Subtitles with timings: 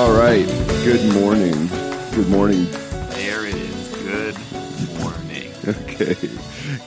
[0.00, 0.46] All right.
[0.82, 1.52] Good morning.
[2.14, 2.64] Good morning.
[3.10, 3.88] There it is.
[4.02, 5.52] Good morning.
[5.68, 6.16] Okay.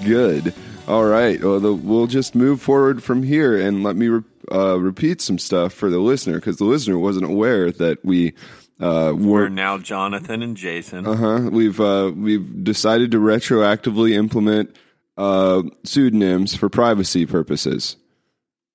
[0.04, 0.52] Good.
[0.88, 1.39] All right.
[1.44, 5.38] Well, the, we'll just move forward from here and let me re- uh, repeat some
[5.38, 8.34] stuff for the listener because the listener wasn't aware that we
[8.80, 9.50] uh, We're were.
[9.50, 11.05] now Jonathan and Jason.
[11.05, 11.50] Uh huh.
[11.52, 14.75] We've uh, we've decided to retroactively implement
[15.18, 17.95] uh, pseudonyms for privacy purposes.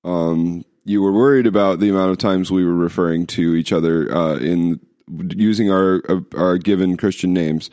[0.04, 4.10] Um, you were worried about the amount of times we were referring to each other
[4.12, 4.80] uh, in
[5.36, 7.70] using our uh, our given Christian names.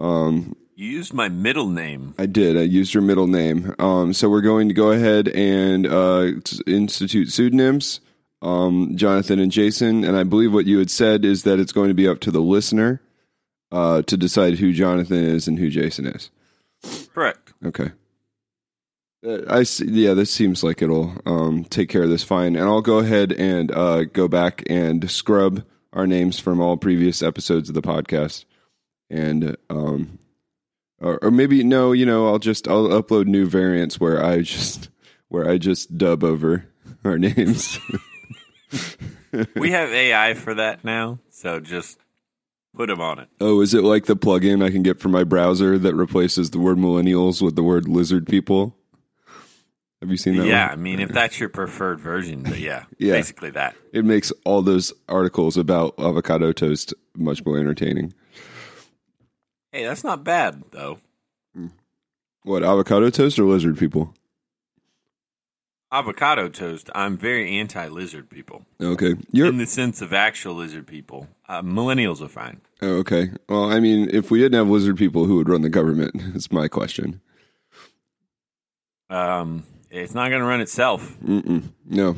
[0.00, 2.14] Um, You used my middle name.
[2.18, 2.56] I did.
[2.56, 3.74] I used your middle name.
[3.78, 6.32] Um, so we're going to go ahead and uh,
[6.66, 8.00] institute pseudonyms,
[8.42, 10.04] um, Jonathan and Jason.
[10.04, 12.30] And I believe what you had said is that it's going to be up to
[12.30, 13.00] the listener
[13.72, 16.30] uh, to decide who Jonathan is and who Jason is.
[17.14, 17.52] Correct.
[17.64, 17.92] Okay.
[19.24, 22.64] Uh, I see, yeah, this seems like it'll um, take care of this fine, and
[22.64, 27.68] I'll go ahead and uh, go back and scrub our names from all previous episodes
[27.68, 28.44] of the podcast,
[29.10, 30.18] and um,
[31.00, 34.90] or, or maybe no, you know, I'll just I'll upload new variants where I just
[35.28, 36.66] where I just dub over
[37.04, 37.78] our names.
[39.54, 41.98] We have AI for that now, so just
[42.76, 43.28] put them on it.
[43.40, 46.58] oh, is it like the plugin I can get for my browser that replaces the
[46.58, 48.76] word millennials with the word lizard people?
[50.06, 50.46] Have you seen that?
[50.46, 50.72] yeah, one?
[50.72, 53.14] I mean, if that's your preferred version, but yeah, Yeah.
[53.14, 53.74] basically that.
[53.92, 58.14] it makes all those articles about avocado toast much more entertaining.
[59.72, 61.00] Hey, that's not bad though.
[62.44, 64.14] What avocado toast or lizard people?
[65.90, 66.88] Avocado toast.
[66.94, 71.26] I'm very anti-lizard people Okay, you're in the sense of actual lizard people.
[71.48, 72.60] Uh, millennials are fine.
[72.82, 73.30] oh, okay.
[73.48, 76.14] Well, I mean, if we didn't have lizard people, who would run the government?
[76.36, 77.20] Is my question.
[79.10, 81.16] Um, it's not going to run itself.
[81.24, 82.16] Mm-mm, no.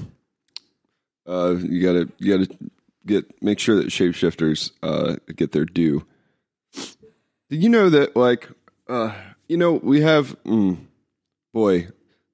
[1.27, 2.59] Uh, you gotta you gotta
[3.05, 6.07] get make sure that shapeshifters uh get their due.
[7.51, 8.49] Did you know that like
[8.89, 9.15] uh
[9.47, 10.79] you know we have mm,
[11.53, 11.89] boy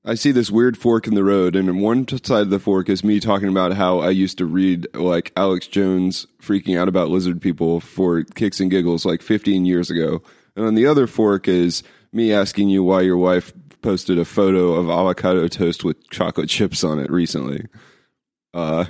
[0.07, 3.03] I see this weird fork in the road, and one side of the fork is
[3.03, 7.41] me talking about how I used to read like Alex Jones freaking out about lizard
[7.41, 10.23] people for kicks and giggles like 15 years ago,
[10.57, 11.83] and on the other fork is
[12.13, 13.55] me asking you why your wife
[13.85, 17.67] posted a photo of avocado toast with chocolate chips on it recently.
[18.55, 18.87] Uh,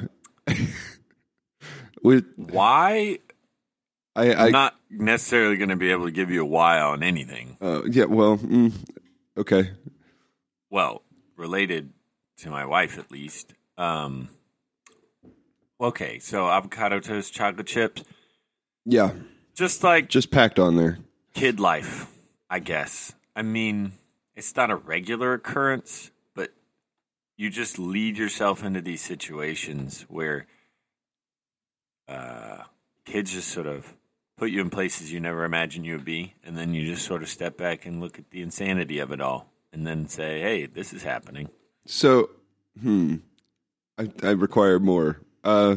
[2.05, 3.19] with Why?
[4.15, 7.03] I, I I'm not necessarily going to be able to give you a why on
[7.03, 7.57] anything.
[7.61, 8.73] uh, yeah, well, mm,
[9.37, 9.73] okay,
[10.71, 11.03] well,
[11.37, 11.93] related
[12.39, 13.53] to my wife at least.
[13.77, 14.29] Um,
[15.81, 18.05] okay, so avocado toast, chocolate chips,
[18.85, 19.11] yeah,
[19.57, 20.99] just like just packed on there.
[21.35, 22.07] kid life,
[22.49, 23.13] I guess.
[23.35, 23.91] I mean,
[24.37, 26.51] it's not a regular occurrence, but
[27.37, 30.47] you just lead yourself into these situations where
[32.09, 32.59] uh,
[33.05, 33.95] kids just sort of
[34.37, 37.23] put you in places you never imagined you would be, and then you just sort
[37.23, 40.67] of step back and look at the insanity of it all, and then say, "Hey,
[40.67, 41.49] this is happening."
[41.87, 42.31] So,
[42.81, 43.17] hmm,
[43.99, 45.21] I, I require more.
[45.43, 45.77] Uh,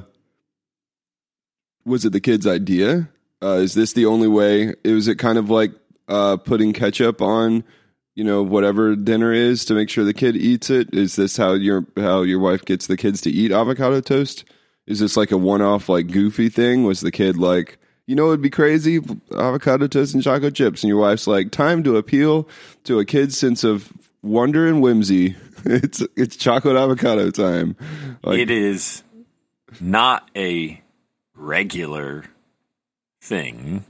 [1.86, 3.10] was it the kid's idea?
[3.42, 4.74] Uh, is this the only way?
[4.84, 5.72] Was it kind of like
[6.08, 7.64] uh, putting ketchup on,
[8.18, 10.92] you know, whatever dinner is to make sure the kid eats it?
[10.92, 14.44] Is this how your how your wife gets the kids to eat avocado toast?
[14.88, 16.84] Is this like a one off, like goofy thing?
[16.84, 19.02] Was the kid like, you know, it'd be crazy
[19.38, 22.50] avocado toast and chocolate chips, and your wife's like, time to appeal
[22.86, 25.36] to a kid's sense of wonder and whimsy.
[25.66, 27.76] It's it's chocolate avocado time.
[28.24, 29.04] Like, it is
[29.82, 30.82] not a
[31.36, 32.24] regular
[33.22, 33.84] thing.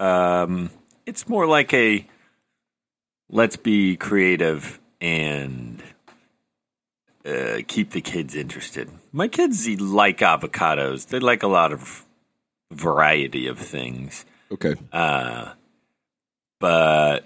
[0.00, 0.70] Um,
[1.06, 2.04] it's more like a
[3.30, 5.82] let's be creative and
[7.24, 8.90] uh, keep the kids interested.
[9.12, 11.06] My kids like avocados.
[11.06, 12.04] They like a lot of
[12.70, 14.24] variety of things.
[14.52, 15.52] okay, Uh,
[16.58, 17.24] but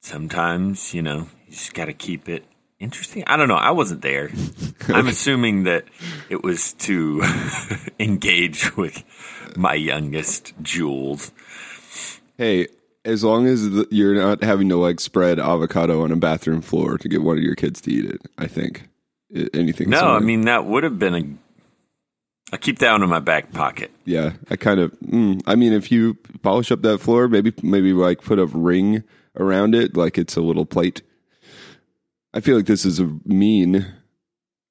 [0.00, 2.44] sometimes, you know, you just got to keep it
[2.80, 3.22] interesting.
[3.26, 3.54] I don't know.
[3.56, 4.30] I wasn't there.
[4.88, 5.84] I'm assuming that
[6.28, 7.22] it was to
[8.00, 9.02] engage with
[9.56, 11.30] my youngest, Jules.
[12.36, 12.66] hey,
[13.04, 16.98] as long as the, you're not having to like spread avocado on a bathroom floor
[16.98, 18.88] to get one of your kids to eat it, I think
[19.54, 19.90] anything.
[19.90, 21.24] No, I mean, that would have been a.
[22.52, 23.90] I'll keep that one in my back pocket.
[24.04, 24.92] yeah, I kind of.
[25.00, 29.04] Mm, I mean, if you polish up that floor, maybe maybe like put a ring
[29.36, 31.02] around it, like it's a little plate.
[32.34, 33.86] I feel like this is a mean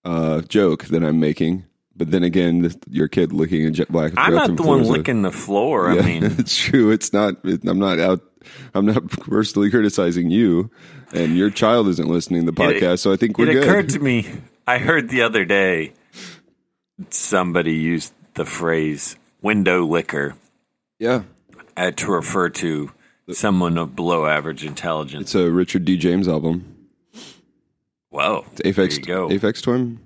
[0.03, 4.13] uh, joke that I'm making, but then again, this, your kid licking a jet black.
[4.17, 5.93] I'm not the one licking the floor.
[5.93, 6.91] Yeah, I mean, it's true.
[6.91, 7.35] It's not.
[7.43, 8.21] It, I'm not out.
[8.73, 10.71] I'm not personally criticizing you,
[11.13, 12.99] and your child isn't listening to the It- podcast.
[12.99, 13.63] so I think we're it good.
[13.63, 14.27] occurred to me.
[14.67, 15.93] I heard the other day
[17.09, 20.35] somebody used the phrase window licker
[20.99, 21.23] Yeah,
[21.75, 22.91] uh, to refer to
[23.31, 25.23] someone of below average intelligence.
[25.23, 25.97] it's a Richard D.
[25.97, 26.75] James album.
[28.09, 28.45] Whoa.
[28.57, 29.29] It's Aphex, There you go.
[29.29, 29.99] Aphex Twin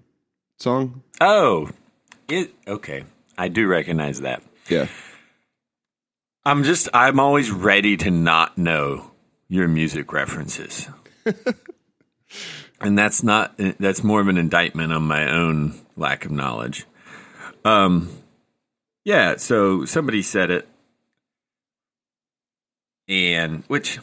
[0.60, 1.02] song.
[1.22, 1.70] Oh,
[2.28, 3.04] it okay.
[3.38, 4.42] I do recognize that.
[4.70, 4.88] Yeah,
[6.46, 9.12] I'm just I'm always ready to not know
[9.48, 10.88] your music references.
[12.82, 16.86] and that's not that's more of an indictment on my own lack of knowledge.
[17.64, 18.10] Um
[19.04, 20.68] yeah, so somebody said it
[23.08, 24.00] and which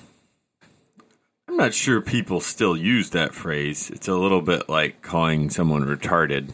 [1.49, 3.91] I'm not sure people still use that phrase.
[3.91, 6.53] It's a little bit like calling someone retarded,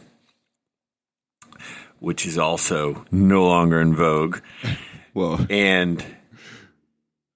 [1.99, 4.39] which is also no longer in vogue.
[5.13, 6.03] well, And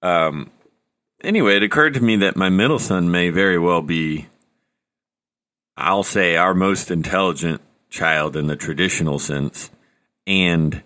[0.02, 0.52] um,
[1.24, 4.28] anyway, it occurred to me that my middle son may very well be,
[5.78, 9.70] I'll say, our most intelligent child in the traditional sense,
[10.28, 10.82] and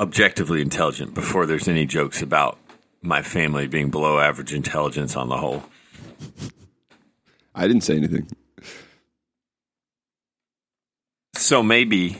[0.00, 1.14] objectively intelligent.
[1.14, 2.58] Before there's any jokes about
[3.00, 5.62] my family being below average intelligence on the whole.
[7.54, 8.28] I didn't say anything.
[11.48, 12.18] So maybe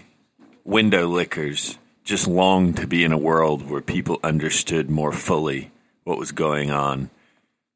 [0.64, 5.70] window lickers just longed to be in a world where people understood more fully
[6.04, 7.10] what was going on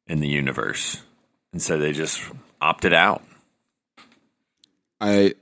[0.06, 1.02] in the universe.
[1.52, 2.22] And so they just
[2.58, 3.22] opted out.
[4.98, 5.34] I,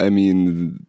[0.00, 0.84] I mean,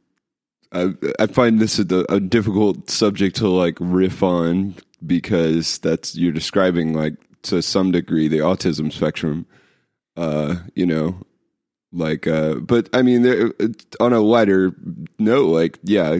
[0.71, 4.73] I I find this a, a difficult subject to like riff on
[5.05, 7.13] because that's you're describing like
[7.43, 9.45] to some degree the autism spectrum.
[10.17, 11.19] Uh, you know,
[11.95, 13.51] like uh, but I mean, there
[13.99, 14.75] on a lighter
[15.17, 16.19] note, like yeah,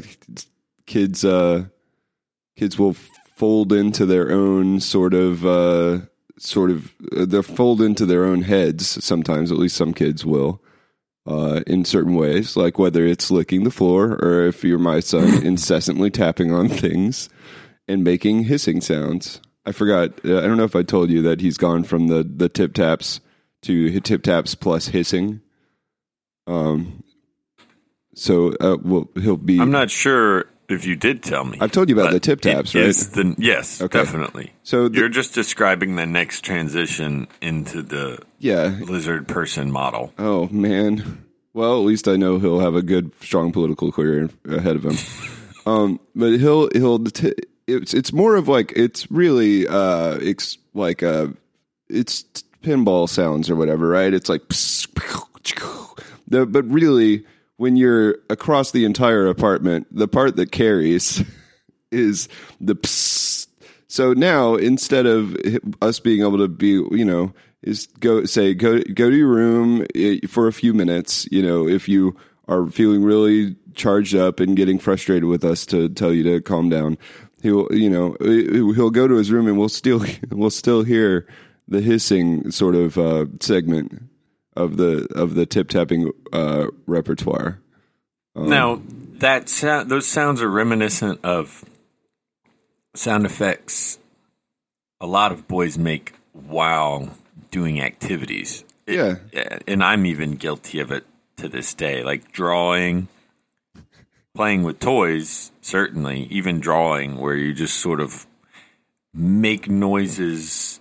[0.86, 1.66] kids uh,
[2.56, 6.00] kids will fold into their own sort of uh
[6.38, 10.62] sort of uh, they'll fold into their own heads sometimes at least some kids will
[11.28, 15.44] uh, in certain ways, like whether it's licking the floor or if you're my son,
[15.46, 17.30] incessantly tapping on things
[17.88, 19.42] and making hissing sounds.
[19.66, 20.24] I forgot.
[20.24, 22.74] Uh, I don't know if I told you that he's gone from the the tip
[22.74, 23.20] taps
[23.64, 25.42] to tip taps plus hissing.
[26.48, 27.04] Um.
[28.16, 29.60] So, uh, well, he'll be.
[29.60, 31.58] I'm not sure if you did tell me.
[31.60, 32.86] I've told you about the tip taps, right?
[32.86, 34.00] the- yes, Okay.
[34.00, 34.54] definitely.
[34.64, 38.78] So, the, You're just describing the next transition into the yeah.
[38.82, 40.14] lizard person model.
[40.18, 41.26] Oh man.
[41.54, 44.98] Well, at least I know he'll have a good, strong political career ahead of him.
[45.66, 47.34] um, but he'll he'll t-
[47.68, 51.28] it's it's more of like it's really uh it's like uh
[51.90, 52.24] it's
[52.64, 54.14] pinball sounds or whatever, right?
[54.14, 54.42] It's like
[56.28, 57.26] the but really
[57.58, 61.24] when you're across the entire apartment, the part that carries
[61.92, 62.28] is
[62.60, 63.48] the psst.
[63.88, 65.38] So now instead of
[65.82, 69.86] us being able to be, you know, is go say go go to your room
[69.96, 72.16] eh, for a few minutes, you know, if you
[72.48, 76.70] are feeling really charged up and getting frustrated with us to tell you to calm
[76.70, 76.98] down.
[77.42, 81.28] He'll, you know, eh, he'll go to his room and we'll still we'll still hear
[81.68, 84.10] the hissing sort of uh, segment
[84.56, 87.60] of the of the tip tapping uh, repertoire.
[88.36, 88.82] Now
[89.20, 91.64] that sound, those sounds are reminiscent of
[92.94, 93.98] sound effects
[95.02, 97.10] a lot of boys make while
[97.52, 98.64] doing activities.
[98.88, 99.16] It- Yeah.
[99.32, 101.06] yeah, and I'm even guilty of it
[101.38, 103.08] to this day, like drawing,
[104.34, 105.52] playing with toys.
[105.62, 108.26] Certainly, even drawing, where you just sort of
[109.14, 110.80] make noises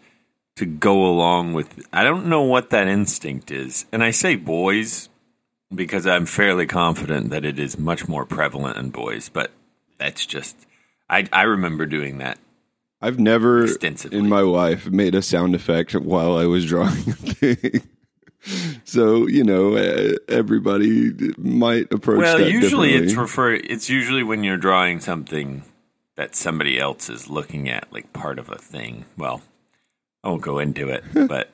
[0.56, 1.87] to go along with.
[1.92, 5.08] I don't know what that instinct is, and I say boys
[5.75, 9.50] because I'm fairly confident that it is much more prevalent in boys, but
[9.99, 10.56] that's just
[11.08, 12.38] I I remember doing that.
[13.00, 13.66] I've never
[14.11, 17.82] in my life made a sound effect while I was drawing a thing.
[18.84, 19.75] so you know,
[20.28, 25.64] everybody might approach Well, usually it's refer it's usually when you're drawing something
[26.16, 29.04] that somebody else is looking at like part of a thing.
[29.18, 29.42] Well,
[30.25, 31.50] I won't go into it, but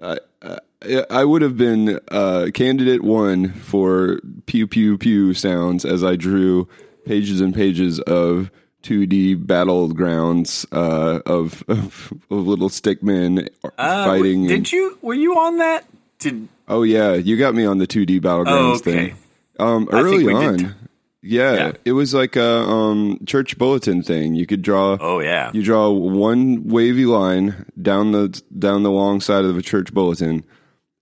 [0.00, 6.04] I, I, I would have been uh, candidate one for pew pew pew sounds as
[6.04, 6.68] I drew
[7.06, 8.50] pages and pages of
[8.82, 14.46] 2D battlegrounds uh, of, of of little stickmen uh, fighting.
[14.46, 15.86] Did you were you on that?
[16.18, 19.08] Did oh yeah, you got me on the 2D battlegrounds oh okay.
[19.08, 19.16] thing.
[19.58, 20.74] Um, early on,
[21.24, 21.72] yeah, Yeah.
[21.84, 24.34] it was like a um, church bulletin thing.
[24.34, 24.96] You could draw.
[25.00, 25.50] Oh yeah.
[25.54, 30.44] You draw one wavy line down the down the long side of a church bulletin,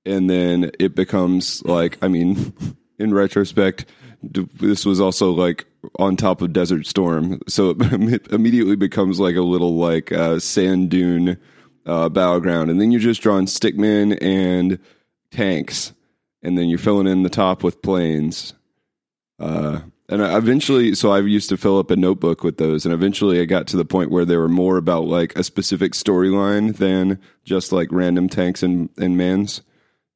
[0.06, 2.54] and then it becomes like I mean,
[2.98, 3.86] in retrospect,
[4.22, 5.66] this was also like
[5.98, 10.90] on top of Desert Storm, so it immediately becomes like a little like uh, sand
[10.90, 11.36] dune
[11.84, 14.78] uh, battleground, and then you're just drawing stickmen and
[15.32, 15.92] tanks,
[16.42, 18.54] and then you're filling in the top with planes.
[19.40, 19.80] Uh,
[20.12, 23.40] And I eventually, so I used to fill up a notebook with those, and eventually
[23.40, 27.18] I got to the point where they were more about like a specific storyline than
[27.44, 29.62] just like random tanks and, and mans.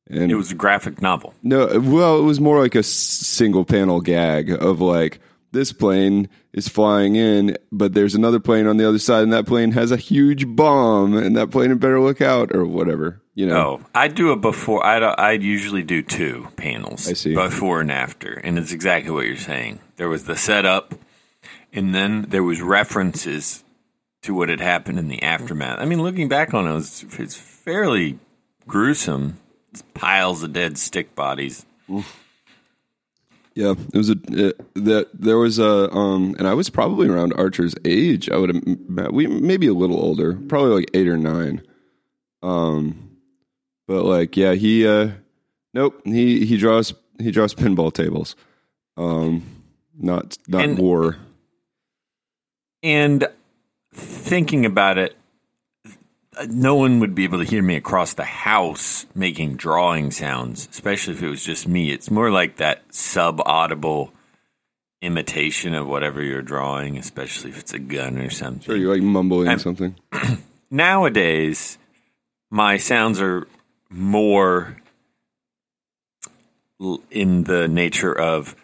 [0.08, 1.32] And It was a graphic novel.
[1.42, 5.18] no, well, it was more like a single panel gag of like
[5.56, 9.46] this plane is flying in, but there's another plane on the other side, and that
[9.46, 13.20] plane has a huge bomb, and that plane had better look out or whatever.
[13.34, 14.84] You know, Oh, I do it before.
[14.86, 17.08] I I usually do two panels.
[17.08, 17.34] I see.
[17.34, 19.80] before and after, and it's exactly what you're saying.
[19.96, 20.94] There was the setup,
[21.72, 23.64] and then there was references
[24.22, 25.78] to what had happened in the aftermath.
[25.78, 28.18] I mean, looking back on it, it's, it's fairly
[28.66, 29.38] gruesome.
[29.72, 31.64] It's piles of dead stick bodies.
[33.56, 37.32] Yeah, it was a uh, that there was a um, and I was probably around
[37.32, 38.28] Archer's age.
[38.30, 41.62] I would have we maybe a little older, probably like eight or nine.
[42.42, 43.16] Um,
[43.88, 45.08] but like yeah, he uh,
[45.72, 48.36] nope he he draws he draws pinball tables,
[48.98, 49.42] um,
[49.98, 51.16] not not And- war.
[52.82, 53.26] And
[53.94, 55.16] thinking about it,
[56.48, 61.14] no one would be able to hear me across the house making drawing sounds, especially
[61.14, 61.90] if it was just me.
[61.90, 64.12] It's more like that sub audible
[65.02, 68.74] imitation of whatever you're drawing, especially if it's a gun or something.
[68.74, 69.94] Or you're like mumbling I'm- something.
[70.70, 71.78] Nowadays,
[72.50, 73.46] my sounds are
[73.88, 74.76] more
[77.10, 78.56] in the nature of,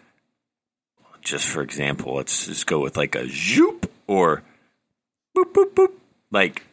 [1.21, 4.43] just for example, let's just go with like a zoop or
[5.35, 5.91] boop, boop, boop,
[6.29, 6.63] like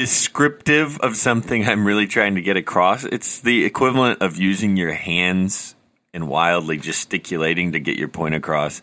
[0.00, 3.04] descriptive of something I'm really trying to get across.
[3.04, 5.74] It's the equivalent of using your hands
[6.14, 8.80] and wildly gesticulating to get your point across.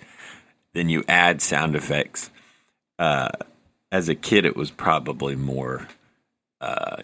[0.75, 2.29] Then you add sound effects.
[2.99, 3.29] Uh,
[3.91, 5.87] as a kid, it was probably more,
[6.61, 6.97] uh,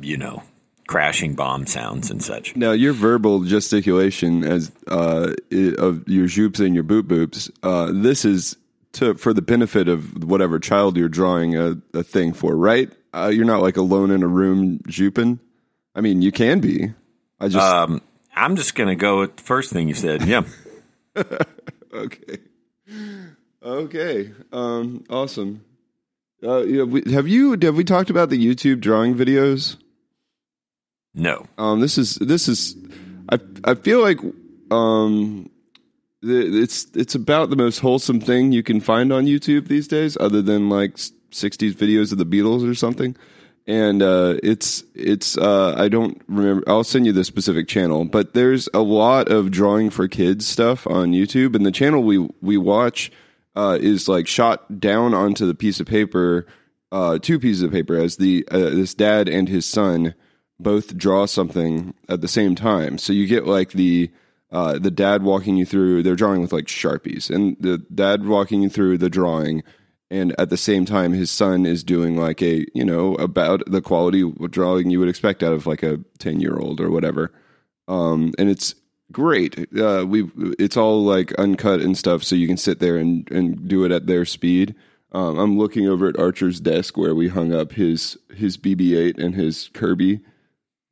[0.00, 0.42] you know,
[0.86, 2.56] crashing bomb sounds and such.
[2.56, 5.34] Now your verbal gesticulation as uh,
[5.76, 7.50] of your zhoops and your boop boops.
[7.62, 8.56] Uh, this is
[8.92, 12.90] to for the benefit of whatever child you're drawing a, a thing for, right?
[13.12, 15.38] Uh, you're not like alone in a room zooping.
[15.94, 16.92] I mean, you can be.
[17.40, 18.02] I just Um,
[18.34, 20.22] I'm just gonna go with the first thing you said.
[20.24, 20.42] Yeah,
[21.92, 22.38] okay,
[23.62, 25.64] okay, um, awesome.
[26.42, 29.76] Uh, yeah, we, have you have we talked about the YouTube drawing videos?
[31.14, 32.76] no, Um, this is this is,
[33.28, 34.18] I I feel like
[34.70, 35.50] um,
[36.22, 40.42] it's it's about the most wholesome thing you can find on YouTube these days, other
[40.42, 43.16] than like '60s videos of the Beatles or something.
[43.66, 46.64] And uh, it's it's uh, I don't remember.
[46.66, 50.86] I'll send you the specific channel, but there's a lot of drawing for kids stuff
[50.86, 53.12] on YouTube, and the channel we we watch
[53.54, 56.46] uh, is like shot down onto the piece of paper,
[56.90, 60.14] uh, two pieces of paper, as the uh, this dad and his son
[60.58, 62.96] both draw something at the same time.
[62.98, 64.10] So you get like the
[64.50, 66.02] uh, the dad walking you through.
[66.02, 69.62] They're drawing with like sharpies, and the dad walking you through the drawing,
[70.10, 73.82] and at the same time, his son is doing like a you know about the
[73.82, 77.32] quality drawing you would expect out of like a ten year old or whatever.
[77.88, 78.74] Um, and it's
[79.12, 79.58] great.
[79.76, 83.68] Uh, we it's all like uncut and stuff, so you can sit there and and
[83.68, 84.74] do it at their speed.
[85.12, 89.34] Um, I'm looking over at Archer's desk where we hung up his his BB-8 and
[89.34, 90.20] his Kirby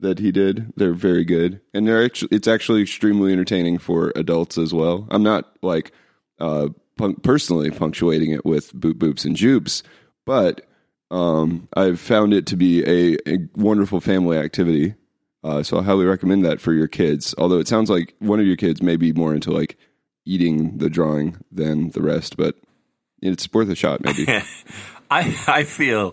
[0.01, 0.73] that he did.
[0.77, 5.07] They're very good, and they're actually it's actually extremely entertaining for adults as well.
[5.11, 5.93] I'm not like
[6.39, 9.83] uh, pun- personally punctuating it with boop boops and joops,
[10.25, 10.67] but
[11.11, 14.95] um, I've found it to be a, a wonderful family activity.
[15.45, 17.35] Uh, so I highly recommend that for your kids.
[17.39, 19.79] Although it sounds like one of your kids may be more into like
[20.25, 22.57] eating the drawing than the rest, but
[23.23, 24.05] it's worth a shot.
[24.05, 24.27] Maybe.
[25.11, 26.13] I I feel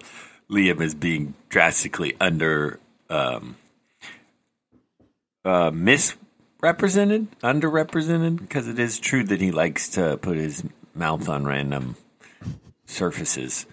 [0.49, 3.55] Liam is being drastically under um,
[5.45, 10.63] uh, misrepresented, underrepresented, because it is true that he likes to put his
[10.95, 11.95] mouth on random
[12.85, 13.65] surfaces.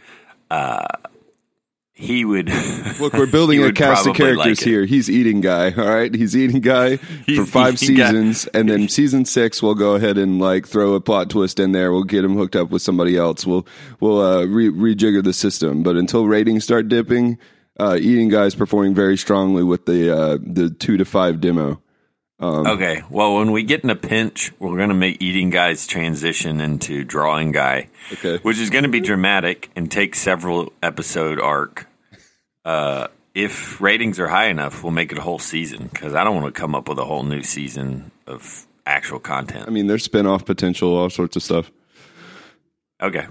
[0.51, 0.87] Uh,
[2.01, 2.49] he would
[2.99, 4.87] Look, we're building a cast of characters like here.
[4.87, 6.13] He's eating guy, all right.
[6.13, 6.97] He's eating guy
[7.37, 8.07] for five eating guy.
[8.07, 11.73] seasons, and then season six, we'll go ahead and like throw a plot twist in
[11.73, 11.93] there.
[11.93, 13.47] We'll get him hooked up with somebody else.
[13.47, 13.67] We'll
[14.01, 15.83] we'll uh, re- rejigger the system.
[15.83, 17.39] But until ratings start dipping,
[17.79, 21.81] uh, eating guy's performing very strongly with the uh, the two to five demo.
[22.43, 23.03] Okay.
[23.11, 27.05] Well, when we get in a pinch, we're going to make eating guy's transition into
[27.05, 28.39] drawing guy, Okay.
[28.39, 31.87] which is going to be dramatic and take several episode arc.
[32.65, 36.41] Uh, if ratings are high enough, we'll make it a whole season because I don't
[36.41, 39.67] want to come up with a whole new season of actual content.
[39.69, 41.71] I mean, there's spin off potential, all sorts of stuff.
[43.03, 43.27] Okay.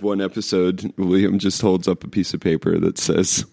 [0.00, 3.44] One episode, William just holds up a piece of paper that says,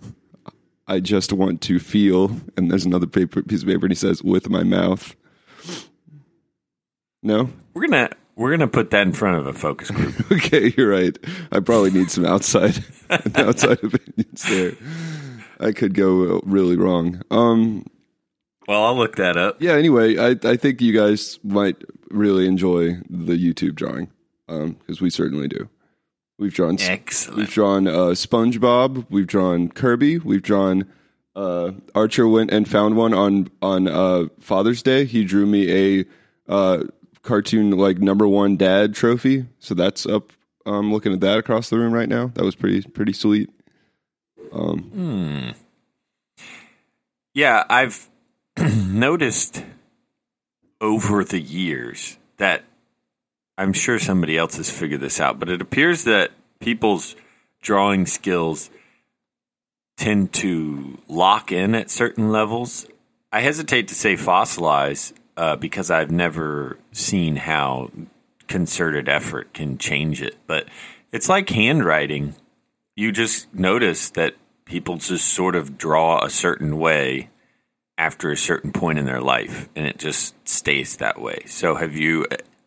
[0.87, 2.39] I just want to feel.
[2.55, 5.15] And there's another paper, piece of paper, and he says, with my mouth.
[7.21, 7.49] No.
[7.73, 10.13] We're gonna we're gonna put that in front of a focus group.
[10.31, 11.17] Okay, you're right.
[11.51, 12.83] I probably need some outside
[13.35, 14.73] outside opinions there.
[15.59, 17.21] I could go really wrong.
[17.31, 17.85] Um,
[18.67, 19.61] well, I'll look that up.
[19.61, 19.73] yeah.
[19.73, 24.09] Anyway, I I think you guys might really enjoy the YouTube drawing
[24.47, 25.69] because we certainly do.
[26.37, 27.37] We've drawn excellent.
[27.37, 29.05] We've drawn uh, SpongeBob.
[29.09, 30.19] We've drawn Kirby.
[30.19, 30.85] We've drawn
[31.35, 35.05] uh, Archer went and found one on on uh, Father's Day.
[35.05, 36.05] He drew me a
[36.47, 36.83] uh,
[37.23, 39.45] cartoon like number one dad trophy.
[39.59, 40.31] So that's up.
[40.65, 42.31] I'm looking at that across the room right now.
[42.35, 43.49] That was pretty pretty sweet.
[44.51, 45.49] Hmm.
[47.33, 48.09] Yeah, I've
[48.57, 49.63] noticed
[50.79, 52.63] over the years that
[53.57, 57.15] I'm sure somebody else has figured this out, but it appears that people's
[57.61, 58.69] drawing skills
[59.97, 62.85] tend to lock in at certain levels.
[63.31, 67.91] I hesitate to say fossilize uh, because I've never seen how
[68.47, 70.67] concerted effort can change it, but
[71.11, 72.35] it's like handwriting
[72.95, 77.29] you just notice that people just sort of draw a certain way
[77.97, 81.43] after a certain point in their life and it just stays that way.
[81.45, 82.25] So have you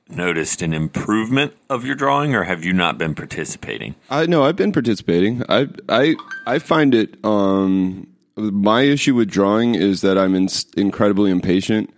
[0.08, 3.94] noticed an improvement of your drawing or have you not been participating?
[4.10, 5.42] I know I've been participating.
[5.48, 6.14] I I
[6.46, 7.16] I find it.
[7.24, 11.92] Um, my issue with drawing is that I'm in, incredibly impatient,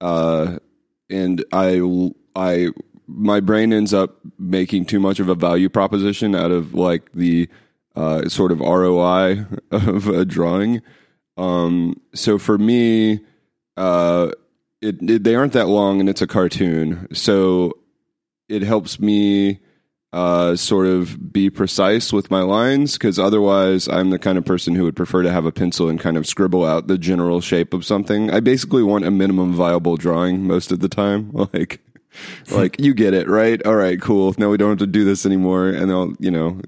[0.00, 0.58] uh,
[1.10, 1.80] and I
[2.34, 2.68] I
[3.06, 7.48] my brain ends up making too much of a value proposition out of like the
[7.96, 10.82] uh, sort of ROI of a drawing.
[11.36, 13.20] Um, so for me,
[13.76, 14.30] uh,
[14.84, 17.72] it, it they aren't that long, and it's a cartoon, so
[18.48, 19.60] it helps me
[20.12, 24.76] uh, sort of be precise with my lines because otherwise I'm the kind of person
[24.76, 27.74] who would prefer to have a pencil and kind of scribble out the general shape
[27.74, 28.30] of something.
[28.30, 31.32] I basically want a minimum viable drawing most of the time.
[31.52, 31.80] Like,
[32.52, 33.60] like you get it, right?
[33.66, 34.34] All right, cool.
[34.38, 36.60] Now we don't have to do this anymore, and I'll you know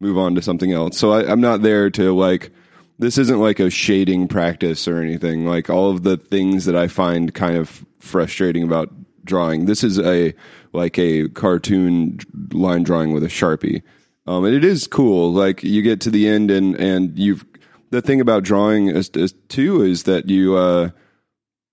[0.00, 0.98] move on to something else.
[0.98, 2.50] So I, I'm not there to like.
[2.98, 5.46] This isn't like a shading practice or anything.
[5.46, 8.92] Like all of the things that I find kind of frustrating about
[9.24, 9.66] drawing.
[9.66, 10.34] This is a
[10.72, 12.18] like a cartoon
[12.52, 13.82] line drawing with a sharpie,
[14.26, 15.32] um, and it is cool.
[15.32, 17.44] Like you get to the end, and and you've
[17.90, 20.90] the thing about drawing is, is too is that you uh,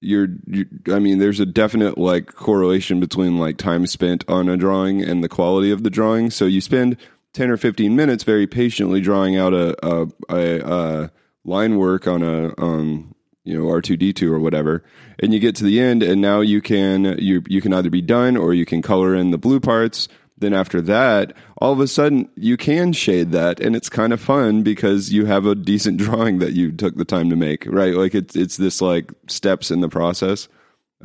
[0.02, 4.58] you're you, I mean, there's a definite like correlation between like time spent on a
[4.58, 6.30] drawing and the quality of the drawing.
[6.30, 6.98] So you spend
[7.36, 11.12] ten or fifteen minutes very patiently drawing out a a, a, a
[11.44, 14.84] line work on a um, you know R2D2 or whatever.
[15.20, 18.02] And you get to the end and now you can you you can either be
[18.02, 20.10] done or you can color in the blue parts.
[20.38, 24.20] Then after that all of a sudden you can shade that and it's kind of
[24.20, 27.94] fun because you have a decent drawing that you took the time to make right?
[27.94, 30.50] Like it's it's this like steps in the process.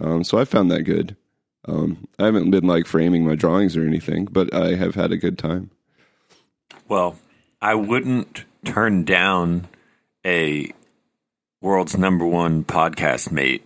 [0.00, 1.16] Um, so I found that good.
[1.66, 5.18] Um, I haven't been like framing my drawings or anything but I have had a
[5.18, 5.70] good time
[6.88, 7.16] Well,
[7.62, 9.68] I wouldn't turn down
[10.26, 10.72] a
[11.60, 13.62] world's number one podcast mate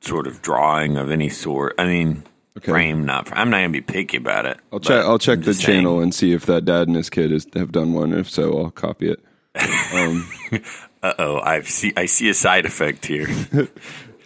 [0.00, 1.74] sort of drawing of any sort.
[1.78, 2.24] I mean,
[2.56, 2.70] Okay.
[2.70, 3.28] frame not.
[3.36, 4.58] I'm not gonna be picky about it.
[4.72, 5.04] I'll check.
[5.04, 7.72] I'll check the saying, channel and see if that dad and his kid is, have
[7.72, 8.12] done one.
[8.14, 9.20] If so, I'll copy it.
[9.92, 10.28] Um,
[11.02, 11.92] Uh oh, I see.
[11.96, 13.26] I see a side effect here.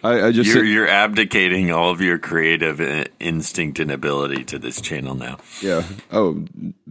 [0.05, 4.59] I, I just You're you're abdicating all of your creative uh, instinct and ability to
[4.59, 5.39] this channel now.
[5.63, 5.83] yeah.
[6.13, 6.45] Oh,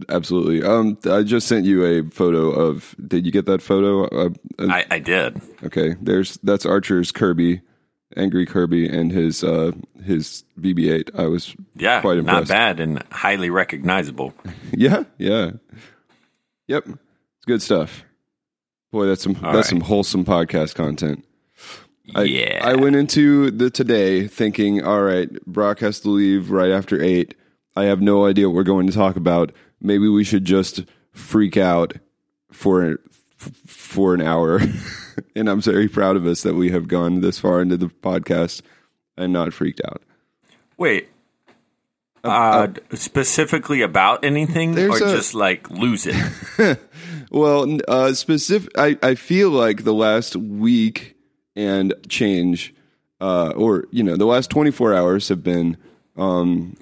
[0.08, 0.62] absolutely.
[0.62, 2.94] Um, I just sent you a photo of.
[3.06, 4.04] Did you get that photo?
[4.06, 5.40] Uh, uh, I, I did.
[5.64, 5.96] okay.
[6.00, 7.62] There's that's Archer's Kirby,
[8.16, 9.72] angry Kirby, and his uh
[10.04, 11.18] his BB-8.
[11.18, 12.48] I was Yeah, quite impressed.
[12.50, 14.34] not bad and highly recognizable.
[14.72, 15.52] Yeah, yeah.
[16.66, 16.84] Yep.
[16.88, 18.04] It's good stuff.
[18.92, 19.64] Boy, that's some All that's right.
[19.66, 21.24] some wholesome podcast content.
[22.14, 26.70] I, yeah, I went into the today thinking, all right, Brock has to leave right
[26.70, 27.34] after eight.
[27.76, 29.52] I have no idea what we're going to talk about.
[29.80, 31.94] Maybe we should just freak out
[32.50, 32.98] for
[33.66, 34.60] for an hour.
[35.36, 38.62] and I'm very proud of us that we have gone this far into the podcast
[39.16, 40.02] and not freaked out.
[40.76, 41.08] Wait.
[42.24, 46.78] Uh, specifically about anything, or a- just like lose it?
[47.30, 48.70] Well, uh, specific.
[48.78, 51.14] I, I feel like the last week
[51.58, 52.72] and change,
[53.20, 55.76] uh, or you know, the last twenty four hours have been,
[56.16, 56.76] um,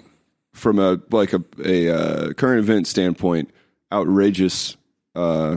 [0.52, 3.50] from a like a a uh, current event standpoint,
[3.90, 4.76] outrageous
[5.14, 5.56] uh,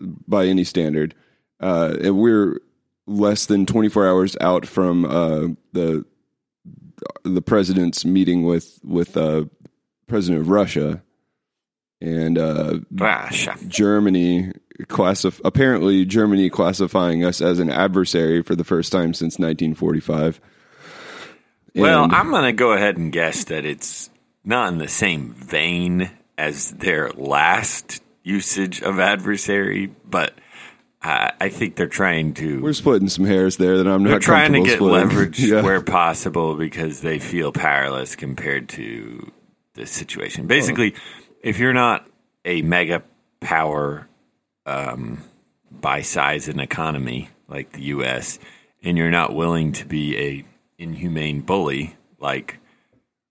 [0.00, 1.14] by any standard.
[1.60, 2.60] Uh, and we're
[3.06, 6.04] less than twenty four hours out from uh, the
[7.22, 9.44] the president's meeting with with uh,
[10.06, 11.02] president of Russia,
[12.00, 14.52] and uh, Gosh, Germany
[14.88, 20.40] classif- apparently Germany classifying us as an adversary for the first time since 1945.
[21.74, 24.10] Well, I'm going to go ahead and guess that it's
[24.44, 30.34] not in the same vein as their last usage of adversary, but
[31.02, 34.22] I, I think they're trying to we're splitting some hairs there that I'm they're not
[34.22, 35.08] trying to get splitting.
[35.08, 35.62] leverage Yeah.
[35.62, 39.30] where possible because they feel powerless compared to
[39.74, 40.46] the situation.
[40.46, 40.94] Basically,
[41.40, 42.06] if you're not
[42.44, 43.02] a mega
[43.40, 44.08] power
[44.66, 45.22] um,
[45.70, 48.38] by size and economy like the U.S.,
[48.82, 50.44] and you're not willing to be a
[50.78, 52.58] inhumane bully like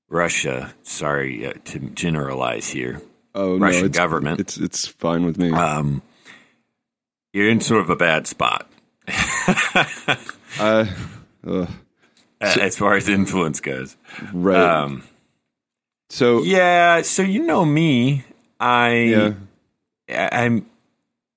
[0.09, 3.01] Russia, sorry uh, to generalize here,
[3.33, 5.51] oh, no, Russian it's, government, It's it's fine with me.
[5.51, 6.01] um,
[7.33, 8.69] you're in sort of a bad spot.
[10.59, 10.85] uh,
[11.47, 11.69] ugh,
[12.41, 13.95] as far as influence goes.
[14.33, 14.57] right.
[14.57, 15.03] Um,
[16.09, 18.23] so yeah, so you know me,
[18.59, 19.35] I
[20.07, 20.29] yeah.
[20.31, 20.65] I'm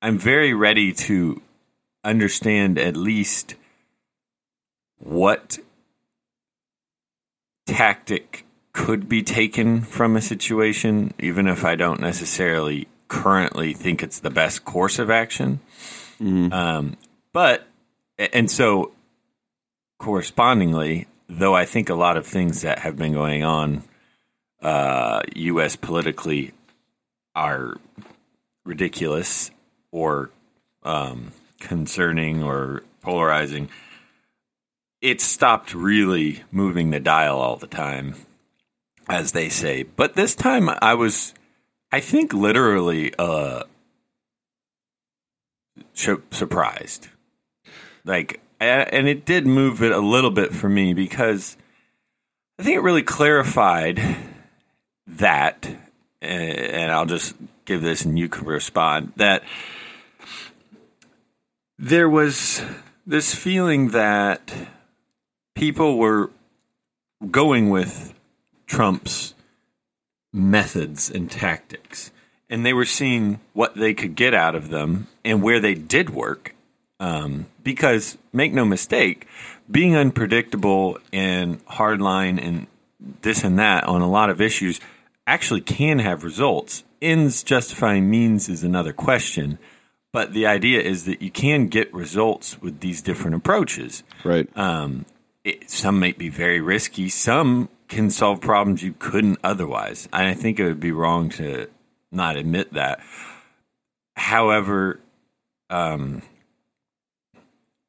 [0.01, 1.41] I'm very ready to
[2.03, 3.55] understand at least
[4.99, 5.59] what
[7.67, 14.21] tactic could be taken from a situation, even if I don't necessarily currently think it's
[14.21, 15.61] the best course of action.
[16.53, 16.97] Um,
[17.35, 17.67] but
[18.19, 18.93] and so
[19.99, 23.83] correspondingly, though I think a lot of things that have been going on
[24.63, 25.77] uh, U.S.
[25.77, 26.53] politically
[27.35, 27.77] are
[28.65, 29.51] ridiculous
[29.91, 30.31] or
[30.85, 33.69] um, concerning or polarizing.
[35.01, 38.15] it stopped really moving the dial all the time,
[39.09, 39.83] as they say.
[39.83, 41.35] But this time, I was,
[41.91, 43.65] I think, literally uh,
[45.93, 47.09] su- surprised.
[48.05, 51.57] Like, and it did move it a little bit for me because
[52.61, 54.01] I think it really clarified
[55.07, 55.69] that,
[56.21, 57.35] and I'll just
[57.65, 59.43] give this and you can respond, that
[61.79, 62.63] there was
[63.07, 64.53] this feeling that
[65.55, 66.31] people were
[67.31, 68.15] going with
[68.67, 69.35] Trump's
[70.33, 72.11] methods and tactics,
[72.49, 76.11] and they were seeing what they could get out of them and where they did
[76.11, 76.55] work.
[77.01, 79.27] Um, because make no mistake,
[79.69, 82.69] being unpredictable and hardline and
[83.23, 84.79] this and that on a lot of issues
[85.33, 86.85] actually can have results.
[87.01, 89.59] Ends justifying means is another question,
[90.13, 94.03] but the idea is that you can get results with these different approaches.
[94.25, 94.47] Right.
[94.57, 95.07] Um,
[95.43, 97.09] it, some may be very risky.
[97.09, 100.07] Some can solve problems you couldn't otherwise.
[100.13, 101.69] And I think it would be wrong to
[102.11, 103.01] not admit that.
[104.15, 105.01] However,
[105.71, 106.21] um,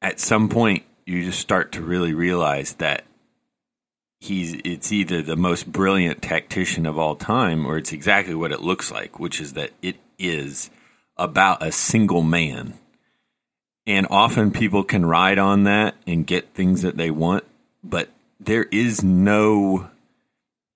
[0.01, 3.03] at some point, you just start to really realize that
[4.23, 8.61] he's it's either the most brilliant tactician of all time or it's exactly what it
[8.61, 10.69] looks like, which is that it is
[11.17, 12.73] about a single man.
[13.85, 17.43] And often people can ride on that and get things that they want,
[17.83, 18.09] but
[18.39, 19.89] there is no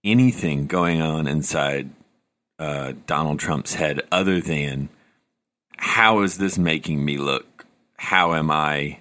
[0.03, 1.89] anything going on inside
[2.59, 4.89] uh, Donald Trump's head other than
[5.77, 7.65] how is this making me look?
[7.95, 8.99] How am I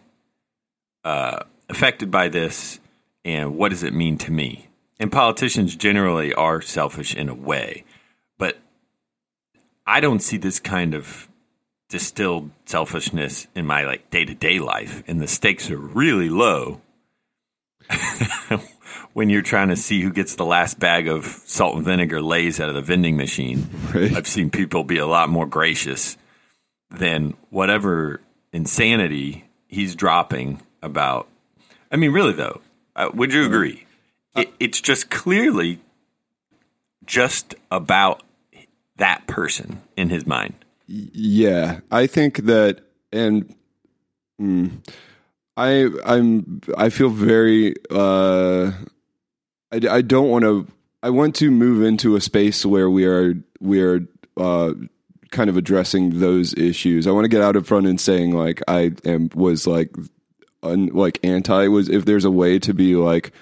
[1.04, 2.78] uh, affected by this?
[3.26, 4.68] And what does it mean to me?
[5.00, 7.84] And politicians generally are selfish in a way,
[8.38, 8.56] but
[9.84, 11.28] I don't see this kind of
[11.88, 16.80] distilled selfishness in my like day to day life, and the stakes are really low
[19.12, 22.60] when you're trying to see who gets the last bag of salt and vinegar Lay's
[22.60, 23.68] out of the vending machine.
[23.92, 24.16] Right.
[24.16, 26.16] I've seen people be a lot more gracious
[26.90, 28.20] than whatever
[28.52, 31.28] insanity he's dropping about.
[31.90, 32.60] I mean, really though,
[32.96, 33.84] uh, would you agree?
[34.34, 35.78] It, it's just clearly
[37.06, 38.22] just about
[38.96, 40.54] that person in his mind.
[40.86, 42.80] Yeah, I think that,
[43.12, 43.54] and
[44.40, 44.70] mm,
[45.56, 47.74] I I'm I feel very.
[47.90, 48.72] Uh,
[49.72, 50.66] I I don't want to.
[51.02, 54.00] I want to move into a space where we are we are
[54.36, 54.72] uh,
[55.30, 57.06] kind of addressing those issues.
[57.06, 59.90] I want to get out in front and saying like I am was like
[60.62, 63.32] un, like anti was if there's a way to be like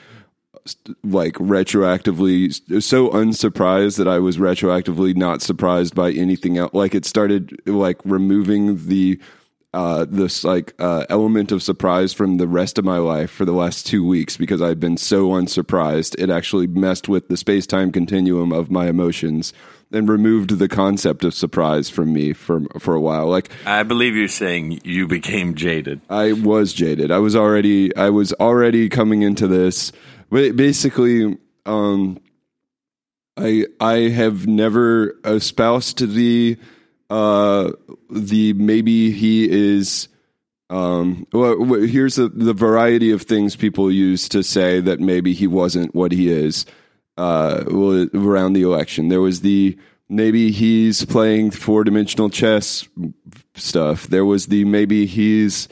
[1.02, 6.72] like retroactively so unsurprised that I was retroactively not surprised by anything else.
[6.72, 9.20] Like it started like removing the
[9.74, 13.52] uh, this like uh, element of surprise from the rest of my life for the
[13.52, 16.14] last two weeks because I've been so unsurprised.
[16.16, 19.52] It actually messed with the space time continuum of my emotions
[19.94, 23.26] and removed the concept of surprise from me for for a while.
[23.26, 26.00] Like I believe you're saying you became jaded.
[26.10, 27.10] I was jaded.
[27.10, 29.92] I was already I was already coming into this.
[30.30, 32.18] Ba- Basically, um,
[33.36, 36.58] I I have never espoused the
[37.10, 37.70] uh,
[38.10, 40.08] the maybe he is
[40.70, 45.46] Um, well, here's the, the variety of things people use to say that maybe he
[45.46, 46.64] wasn't what he is
[47.16, 47.64] uh,
[48.14, 49.08] around the election.
[49.08, 52.88] There was the maybe he's playing four dimensional chess
[53.54, 54.06] stuff.
[54.06, 55.68] There was the maybe he's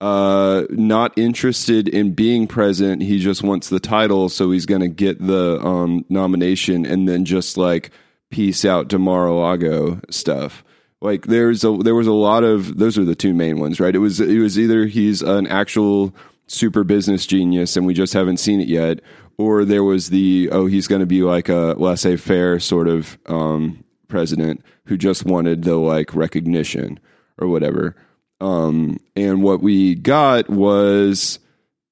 [0.00, 3.02] uh, not interested in being president.
[3.02, 7.24] He just wants the title, so he's going to get the um, nomination and then
[7.24, 7.90] just like
[8.30, 10.64] peace out to Mar-a-Lago stuff.
[11.00, 13.94] Like there's a there was a lot of those are the two main ones, right?
[13.94, 16.12] It was it was either he's an actual
[16.48, 19.00] super business genius and we just haven't seen it yet,
[19.38, 23.16] or there was the oh he's going to be like a laissez faire sort of
[23.26, 26.98] um, president who just wanted the like recognition
[27.38, 27.94] or whatever.
[28.40, 31.38] Um, and what we got was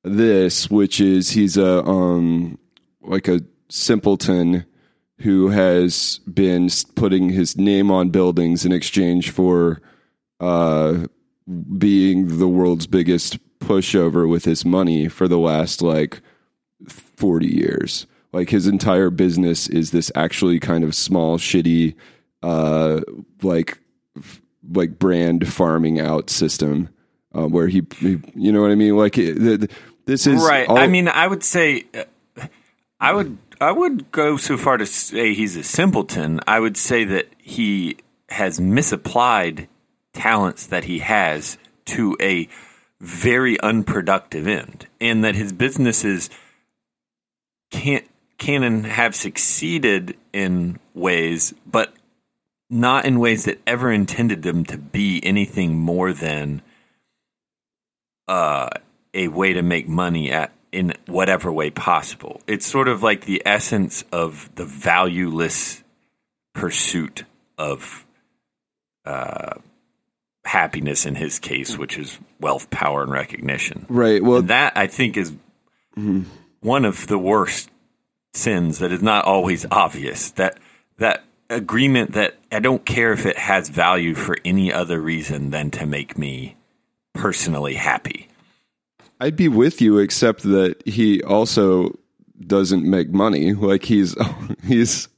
[0.05, 2.59] this, which is he's a um,
[3.01, 4.65] like a simpleton
[5.21, 9.81] who has been putting his name on buildings in exchange for
[10.41, 11.07] uh,
[11.79, 16.21] being the world's biggest pushover with his money for the last like
[16.89, 18.07] 40 years.
[18.33, 21.95] Like his entire business is this actually kind of small, shitty,
[22.43, 23.01] uh,
[23.43, 23.79] like
[24.73, 26.89] like brand farming out system
[27.35, 28.97] uh, where he, he, you know what I mean?
[28.97, 29.69] Like it, the,
[30.07, 30.69] this is right.
[30.69, 32.47] all- I mean, I would say, uh,
[32.99, 36.41] I would, I would go so far to say he's a simpleton.
[36.47, 39.69] I would say that he has misapplied
[40.13, 42.49] talents that he has to a
[43.01, 46.46] very unproductive end, and that his businesses can't
[47.71, 48.03] can
[48.63, 51.93] and have succeeded in ways, but
[52.69, 56.63] not in ways that ever intended them to be anything more than
[58.29, 58.69] uh,
[59.15, 62.41] a way to make money at in whatever way possible.
[62.47, 65.83] It's sort of like the essence of the valueless
[66.55, 67.25] pursuit
[67.57, 68.05] of
[69.05, 69.55] uh,
[70.45, 73.87] happiness in his case, which is wealth, power, and recognition.
[73.89, 74.23] right.
[74.23, 75.33] Well, And that I think is
[76.67, 77.71] one of the worst
[78.35, 80.33] sins that is not always obvious.
[80.33, 80.59] That
[80.99, 85.71] that agreement that I don't care if it has value for any other reason than
[85.73, 86.57] to make me
[87.15, 88.29] personally happy.
[89.21, 91.97] I'd be with you, except that he also
[92.45, 93.55] doesn't make money.
[93.55, 94.17] Like he's
[94.65, 95.09] he's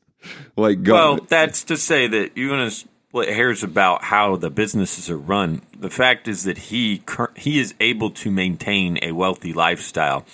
[0.57, 4.51] like go- Well, that's to say that you're going to split hairs about how the
[4.51, 5.63] businesses are run.
[5.79, 7.03] The fact is that he
[7.37, 10.27] he is able to maintain a wealthy lifestyle.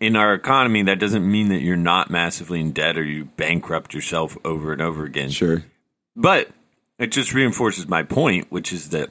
[0.00, 3.94] In our economy, that doesn't mean that you're not massively in debt or you bankrupt
[3.94, 5.30] yourself over and over again.
[5.30, 5.64] sure.
[6.14, 6.50] But
[6.98, 9.10] it just reinforces my point, which is that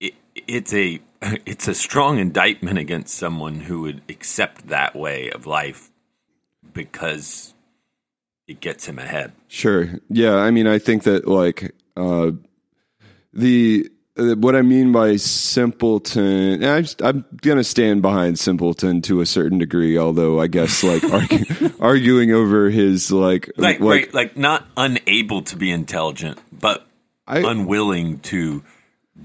[0.00, 1.00] it, it's a
[1.46, 5.90] it's a strong indictment against someone who would accept that way of life
[6.72, 7.54] because
[8.46, 9.32] it gets him ahead.
[9.48, 9.88] Sure.
[10.08, 10.36] Yeah.
[10.36, 12.32] I mean, I think that like uh,
[13.32, 19.20] the Uh, what I mean by simpleton, and I'm, I'm gonna stand behind simpleton to
[19.20, 19.98] a certain degree.
[19.98, 21.44] Although I guess like argue,
[21.80, 26.86] arguing over his like Like like right, like not unable to be intelligent, but
[27.26, 28.62] I- unwilling to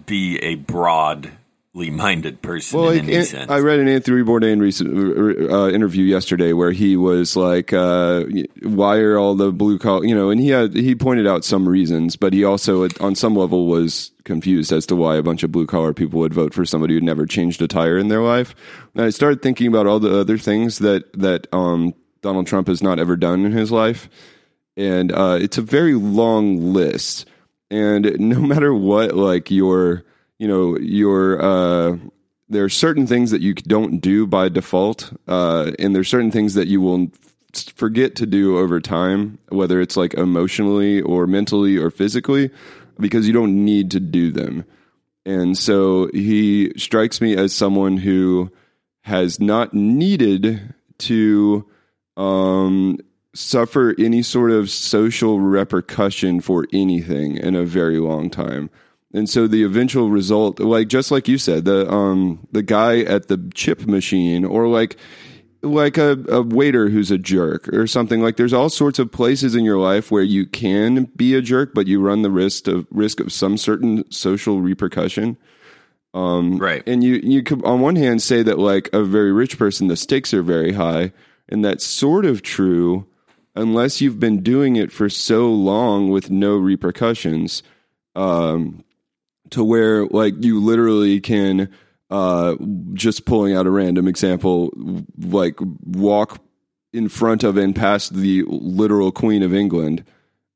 [0.07, 1.31] be a broadly
[1.73, 3.51] minded person Well, in like, any an- sense.
[3.51, 8.25] I read an Anthony Bourdain recent uh, interview yesterday where he was like, uh,
[8.63, 11.67] "Why are all the blue collar?" You know, and he had he pointed out some
[11.69, 15.51] reasons, but he also, on some level, was confused as to why a bunch of
[15.51, 18.53] blue collar people would vote for somebody who'd never changed a tire in their life.
[18.93, 22.81] And I started thinking about all the other things that that um, Donald Trump has
[22.83, 24.09] not ever done in his life,
[24.75, 27.27] and uh, it's a very long list.
[27.71, 30.03] And no matter what, like your,
[30.39, 31.97] you know, your, uh,
[32.47, 36.55] there are certain things that you don't do by default, uh, and there's certain things
[36.55, 37.11] that you will
[37.75, 42.49] forget to do over time, whether it's like emotionally or mentally or physically,
[42.99, 44.65] because you don't need to do them.
[45.25, 48.51] And so he strikes me as someone who
[49.03, 51.69] has not needed to
[52.17, 52.97] um,
[53.33, 58.69] suffer any sort of social repercussion for anything in a very long time.
[59.13, 63.27] And so the eventual result, like just like you said, the um the guy at
[63.27, 64.97] the chip machine, or like
[65.61, 68.21] like a, a waiter who's a jerk or something.
[68.21, 71.73] Like there's all sorts of places in your life where you can be a jerk
[71.73, 75.37] but you run the risk of risk of some certain social repercussion.
[76.13, 76.83] Um right.
[76.87, 79.97] and you you could on one hand say that like a very rich person the
[79.97, 81.11] stakes are very high
[81.47, 83.05] and that's sort of true
[83.55, 87.63] unless you've been doing it for so long with no repercussions.
[88.15, 88.83] Um
[89.51, 91.69] to where like you literally can
[92.09, 92.55] uh
[92.93, 94.71] just pulling out a random example
[95.17, 96.39] like walk
[96.91, 100.03] in front of and past the literal queen of england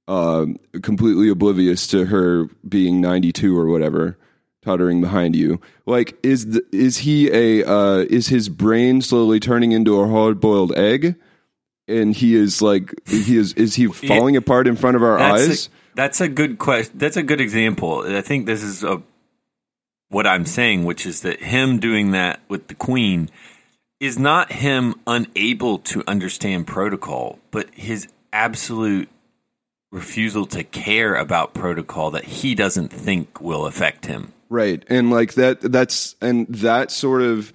[0.08, 4.18] um completely oblivious to her being 92 or whatever
[4.64, 5.60] tottering behind you.
[5.86, 10.40] Like, is the, is he a uh, is his brain slowly turning into a hard
[10.40, 11.16] boiled egg?
[11.88, 15.68] And he is like he is is he falling apart in front of our eyes?
[15.68, 16.98] A, that's a good question.
[16.98, 18.04] That's a good example.
[18.06, 19.02] I think this is a,
[20.10, 23.30] what I'm saying, which is that him doing that with the queen
[24.00, 29.10] is not him unable to understand protocol, but his absolute
[29.92, 34.34] refusal to care about protocol that he doesn't think will affect him.
[34.50, 34.84] Right.
[34.88, 37.54] And like that that's and that sort of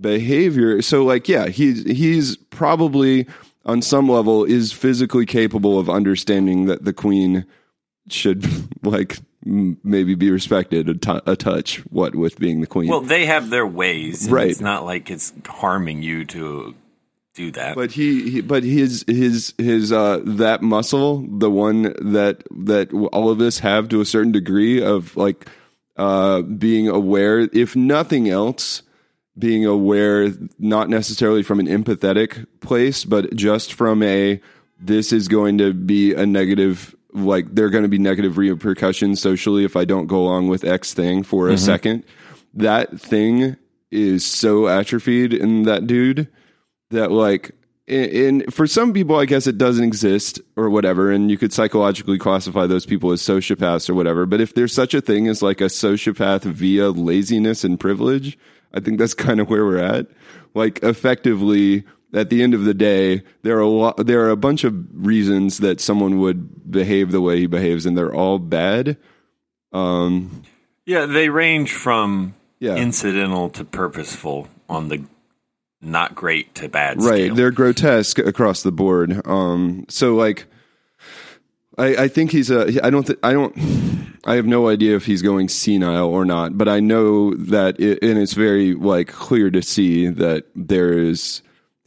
[0.00, 0.80] behavior.
[0.82, 3.26] So like yeah, he's he's probably
[3.66, 7.44] on some level is physically capable of understanding that the queen
[8.08, 8.46] should
[8.84, 12.90] like maybe be respected a, t- a touch what with being the queen.
[12.90, 14.28] Well, they have their ways.
[14.28, 14.50] Right.
[14.50, 16.74] It's not like it's harming you to
[17.34, 17.76] do that.
[17.76, 23.30] but he, he but his his his uh that muscle the one that that all
[23.30, 25.48] of us have to a certain degree of like
[25.96, 28.82] uh being aware if nothing else
[29.38, 34.40] being aware not necessarily from an empathetic place but just from a
[34.80, 39.20] this is going to be a negative like there are going to be negative repercussions
[39.20, 41.64] socially if i don't go along with x thing for a mm-hmm.
[41.64, 42.04] second.
[42.54, 43.56] That thing
[43.90, 46.28] is so atrophied in that dude
[46.90, 47.52] that like
[47.86, 52.18] in for some people i guess it doesn't exist or whatever and you could psychologically
[52.18, 55.60] classify those people as sociopaths or whatever but if there's such a thing as like
[55.60, 58.38] a sociopath via laziness and privilege
[58.74, 60.06] i think that's kind of where we're at.
[60.54, 64.36] Like effectively at the end of the day there are a lot there are a
[64.36, 68.96] bunch of reasons that someone would behave the way he behaves and they're all bad
[69.72, 70.42] um
[70.86, 72.74] yeah, they range from Yeah.
[72.76, 75.04] incidental to purposeful on the
[75.80, 77.34] not great to bad right scale.
[77.34, 80.46] they're grotesque across the board um so like
[81.78, 83.56] i i think he's a i don't th- i don't
[84.26, 88.02] i have no idea if he's going senile or not but i know that it,
[88.02, 91.40] and it's very like clear to see that there is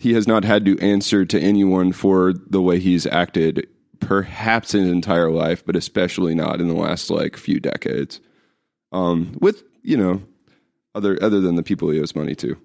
[0.03, 3.65] he has not had to answer to anyone for the way he's acted
[4.01, 8.19] perhaps his entire life but especially not in the last like few decades
[8.91, 10.21] um with you know
[10.93, 12.57] other other than the people he owes money to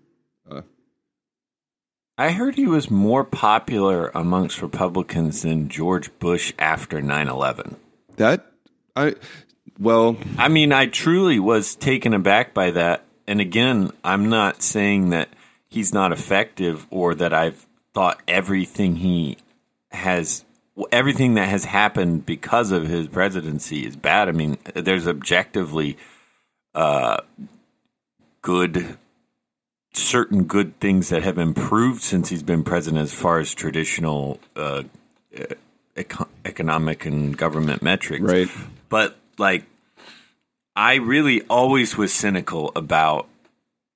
[2.21, 7.77] I heard he was more popular amongst Republicans than George Bush after 9 11.
[8.17, 8.45] that
[8.97, 9.15] i
[9.79, 13.05] well I mean, I truly was taken aback by that.
[13.29, 15.29] And again, I'm not saying that
[15.69, 19.37] he's not effective or that I've thought everything he
[19.91, 20.45] has,
[20.91, 24.29] everything that has happened because of his presidency is bad.
[24.29, 25.97] I mean, there's objectively
[26.75, 27.19] uh,
[28.43, 28.99] good,
[29.93, 34.83] certain good things that have improved since he's been president as far as traditional uh,
[35.97, 38.49] eco- economic and government metrics right
[38.89, 39.65] but like
[40.77, 43.28] I really always was cynical about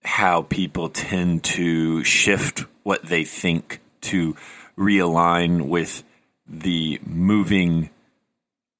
[0.04, 4.36] how people tend to shift what they think to
[4.76, 6.02] realign with
[6.46, 7.90] the moving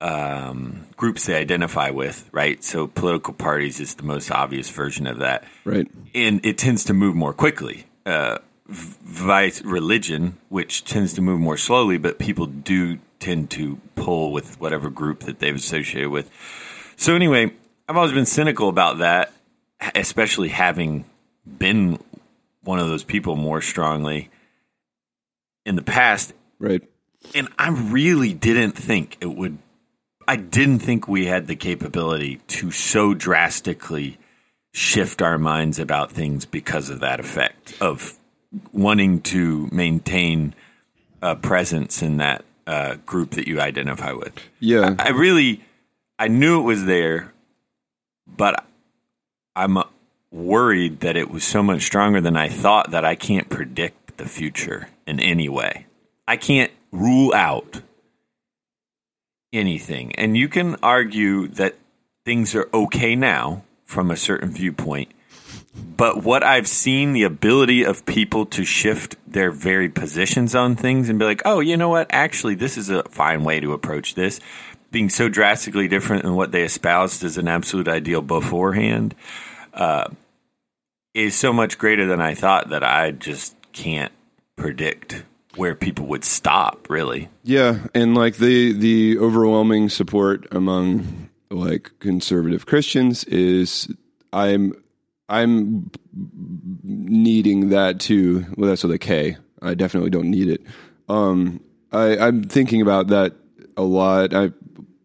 [0.01, 2.63] um, groups they identify with, right?
[2.65, 6.95] So political parties is the most obvious version of that right and it tends to
[6.95, 7.87] move more quickly.
[8.05, 14.33] Uh, vice religion, which tends to move more slowly, but people do tend to pull
[14.33, 16.31] with whatever group that they've associated with.
[16.97, 17.53] So anyway,
[17.89, 19.33] I've always been cynical about that,
[19.95, 21.05] especially having
[21.47, 21.99] been
[22.63, 24.31] one of those people more strongly
[25.65, 26.33] in the past.
[26.59, 26.83] right
[27.35, 29.59] And I really didn't think it would.
[30.27, 34.19] I didn't think we had the capability to so drastically
[34.73, 38.17] shift our minds about things because of that effect of
[38.73, 40.55] wanting to maintain
[41.21, 44.33] a presence in that uh, group that you identify with.
[44.61, 45.63] yeah I really,
[46.19, 47.33] I knew it was there,
[48.27, 48.65] but
[49.55, 49.79] I'm
[50.33, 54.27] worried that it was so much stronger than I thought that I can't predict the
[54.27, 55.87] future in any way.
[56.27, 57.83] I can't rule out
[59.53, 60.15] anything.
[60.17, 61.77] And you can argue that
[62.25, 65.11] things are okay now from a certain viewpoint.
[65.75, 71.09] But what I've seen, the ability of people to shift their very positions on things
[71.09, 72.09] and be like, oh, you know what?
[72.11, 74.41] Actually, this is a fine way to approach this,
[74.91, 79.15] being so drastically different than what they espoused as an absolute ideal beforehand,
[79.73, 80.09] uh,
[81.15, 84.13] is so much greater than I thought that I just can't
[84.57, 85.25] predict
[85.57, 87.29] where people would stop, really.
[87.43, 93.93] Yeah, and like the the overwhelming support among like conservative Christians is
[94.33, 94.73] I'm
[95.29, 95.91] I'm
[96.83, 98.47] needing that too.
[98.57, 99.37] Well, that's with a K.
[99.61, 100.63] I definitely don't need it.
[101.09, 101.61] Um,
[101.93, 103.35] I, I'm thinking about that
[103.77, 104.35] a lot.
[104.35, 104.53] I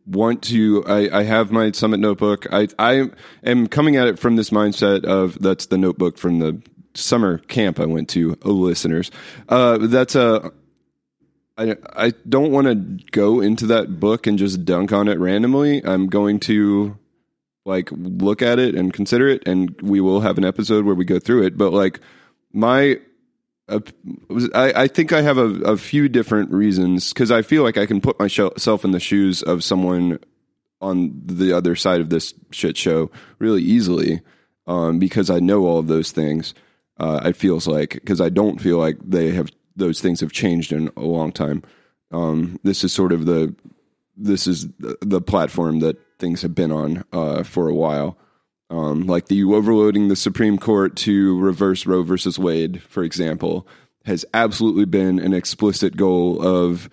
[0.07, 0.83] want to.
[0.85, 2.47] I, I have my summit notebook.
[2.51, 3.09] I I
[3.43, 6.61] am coming at it from this mindset of that's the notebook from the
[6.93, 8.37] summer camp I went to.
[8.43, 9.11] Oh, listeners,
[9.49, 10.51] uh, that's a.
[11.59, 12.75] I, I don't want to
[13.11, 15.83] go into that book and just dunk on it randomly.
[15.83, 16.97] I'm going to
[17.65, 21.03] like look at it and consider it, and we will have an episode where we
[21.03, 21.57] go through it.
[21.57, 21.99] But like
[22.53, 22.99] my
[23.69, 23.81] I,
[24.53, 27.99] I think I have a, a few different reasons because I feel like I can
[27.99, 30.19] put myself in the shoes of someone
[30.79, 34.21] on the other side of this shit show really easily
[34.67, 36.53] um, because I know all of those things.
[36.99, 40.71] Uh, it feels like because I don't feel like they have those things have changed
[40.71, 41.63] in a long time.
[42.11, 43.53] Um, this is sort of the
[44.15, 48.17] this is the, the platform that things have been on uh, for a while.
[48.69, 53.65] Um, like the overloading the Supreme Court to reverse Roe versus Wade, for example,
[54.05, 56.89] has absolutely been an explicit goal of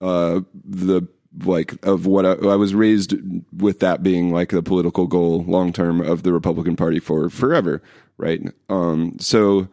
[0.00, 1.08] uh, the
[1.44, 3.14] like of what I, I, was raised
[3.52, 7.82] with that being like the political goal long term of the Republican Party for forever,
[8.16, 8.40] right?
[8.68, 9.68] Um, so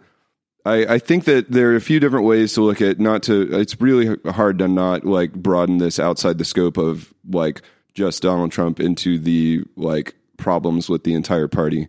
[0.65, 3.59] I, I think that there are a few different ways to look at not to
[3.59, 7.61] it's really hard to not like broaden this outside the scope of like
[7.93, 11.87] just Donald Trump into the like problems with the entire party.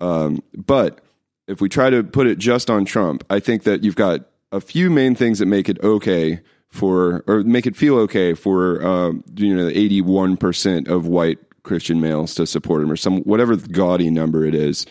[0.00, 1.00] Um, but
[1.46, 4.60] if we try to put it just on Trump, I think that you've got a
[4.60, 9.24] few main things that make it okay for or make it feel okay for um,
[9.34, 13.18] you know the eighty one percent of white Christian males to support him or some
[13.22, 14.86] whatever gaudy number it is.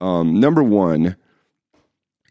[0.00, 1.16] Um, number one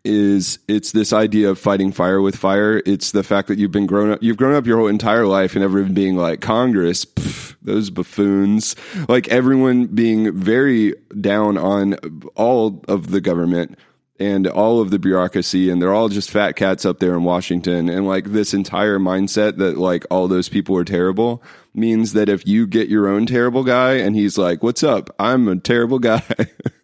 [0.05, 2.81] is it's this idea of fighting fire with fire.
[2.85, 5.55] It's the fact that you've been grown up, you've grown up your whole entire life
[5.55, 8.75] and everyone being like Congress, pff, those buffoons,
[9.07, 11.95] like everyone being very down on
[12.35, 13.77] all of the government
[14.19, 17.89] and all of the bureaucracy and they're all just fat cats up there in Washington
[17.89, 21.41] and like this entire mindset that like all those people are terrible
[21.73, 25.09] means that if you get your own terrible guy and he's like, "What's up?
[25.17, 26.23] I'm a terrible guy."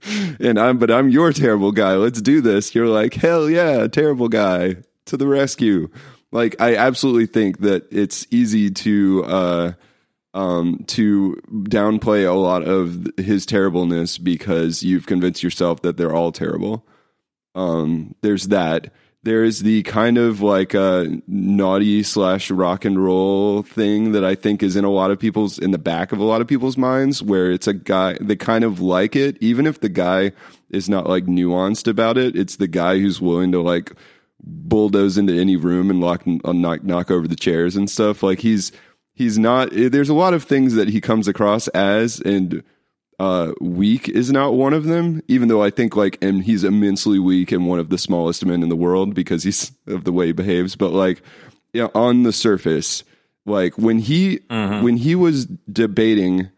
[0.39, 1.93] and I'm but I'm your terrible guy.
[1.95, 2.73] Let's do this.
[2.73, 5.89] You're like, "Hell yeah, terrible guy to the rescue."
[6.31, 9.71] Like I absolutely think that it's easy to uh
[10.33, 16.31] um, to downplay a lot of his terribleness because you've convinced yourself that they're all
[16.31, 16.85] terrible.
[17.55, 18.91] Um, there's that.
[19.21, 24.63] There's the kind of like uh, naughty slash rock and roll thing that I think
[24.63, 27.21] is in a lot of people's in the back of a lot of people's minds,
[27.21, 30.31] where it's a guy they kind of like it, even if the guy
[30.69, 32.37] is not like nuanced about it.
[32.37, 33.91] It's the guy who's willing to like
[34.41, 38.23] bulldoze into any room and lock uh, knock knock over the chairs and stuff.
[38.23, 38.71] Like he's
[39.13, 39.69] he's not.
[39.73, 42.63] There's a lot of things that he comes across as and
[43.19, 47.19] uh, weak is not one of them, even though I think like, and he's immensely
[47.19, 50.27] weak and one of the smallest men in the world because he's of the way
[50.27, 50.75] he behaves.
[50.75, 51.21] But like,
[51.73, 53.03] yeah, on the surface,
[53.45, 54.83] like when he mm-hmm.
[54.83, 56.49] when he was debating,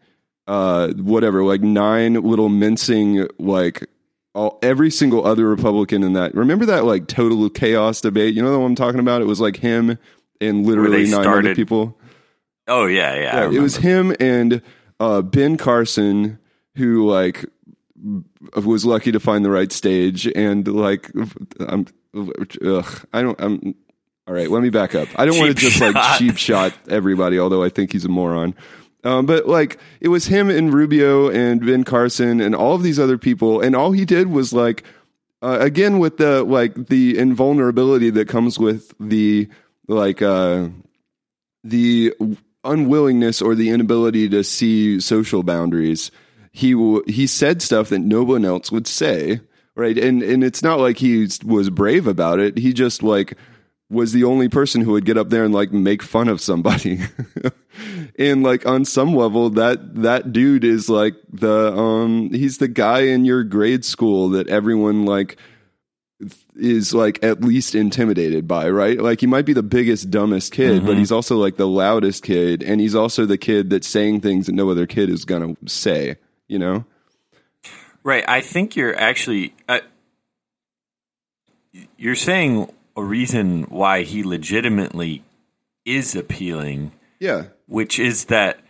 [0.46, 3.86] uh, whatever, like nine little mincing like
[4.34, 6.34] all every single other Republican in that.
[6.34, 8.34] Remember that like total chaos debate?
[8.34, 9.20] You know what I'm talking about?
[9.20, 9.98] It was like him
[10.40, 11.98] and literally nine started, other people.
[12.68, 13.40] Oh yeah, yeah.
[13.40, 14.62] yeah it was him and
[15.00, 16.38] uh, Ben Carson
[16.74, 17.44] who like
[18.56, 21.10] was lucky to find the right stage and like
[21.60, 23.74] I'm ugh, I don't I'm
[24.26, 25.08] all right, let me back up.
[25.16, 25.94] I don't want to just shot.
[25.94, 28.54] like cheap shot everybody, although I think he's a moron.
[29.04, 33.00] Um, but like it was him and Rubio and Ben Carson and all of these
[33.00, 34.84] other people, and all he did was like
[35.42, 39.48] uh, again with the like the invulnerability that comes with the
[39.88, 40.68] like uh,
[41.64, 42.14] the
[42.62, 46.12] unwillingness or the inability to see social boundaries
[46.52, 49.40] he he said stuff that no one else would say,
[49.74, 49.96] right?
[49.96, 52.58] And and it's not like he was brave about it.
[52.58, 53.36] He just like
[53.88, 57.00] was the only person who would get up there and like make fun of somebody.
[58.18, 63.00] and like on some level that that dude is like the um he's the guy
[63.00, 65.38] in your grade school that everyone like
[66.54, 69.00] is like at least intimidated by, right?
[69.00, 70.86] Like he might be the biggest, dumbest kid, mm-hmm.
[70.86, 74.46] but he's also like the loudest kid, and he's also the kid that's saying things
[74.46, 76.16] that no other kid is gonna say
[76.52, 76.84] you know?
[78.04, 78.24] Right.
[78.28, 79.80] I think you're actually uh,
[81.96, 85.24] you're saying a reason why he legitimately
[85.86, 86.92] is appealing.
[87.18, 87.44] Yeah.
[87.66, 88.60] Which is that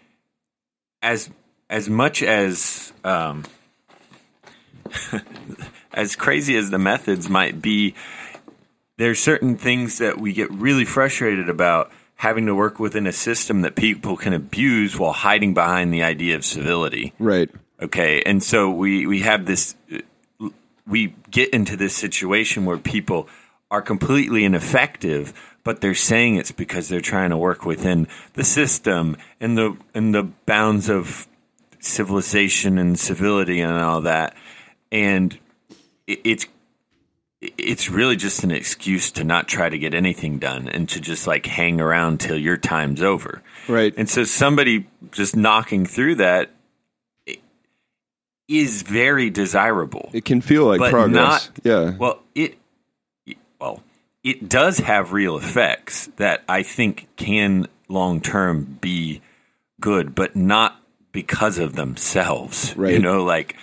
[1.03, 1.29] as
[1.69, 3.45] as much as um,
[5.93, 7.95] as crazy as the methods might be,
[8.97, 13.63] there's certain things that we get really frustrated about having to work within a system
[13.63, 17.13] that people can abuse while hiding behind the idea of civility.
[17.19, 17.51] Right.
[17.83, 19.75] Okay, and so we we have this.
[20.87, 23.29] We get into this situation where people
[23.71, 25.33] are completely ineffective
[25.65, 30.15] but they're saying it's because they're trying to work within the system and the and
[30.15, 31.29] the bounds of
[31.81, 34.35] civilization and civility and all that.
[34.91, 35.39] And
[36.07, 36.47] it, it's
[37.41, 41.27] it's really just an excuse to not try to get anything done and to just
[41.27, 43.43] like hang around till your time's over.
[43.69, 43.93] Right.
[43.97, 46.51] And so somebody just knocking through that
[48.49, 50.11] is very desirable.
[50.13, 51.11] It can feel like progress.
[51.13, 51.97] not yeah.
[51.97, 52.57] Well, it
[53.61, 53.83] well,
[54.25, 59.23] it does have real effects that I think can long term be
[59.81, 60.81] good, but not
[61.13, 62.75] because of themselves.
[62.77, 62.95] Right.
[62.95, 63.57] You know, like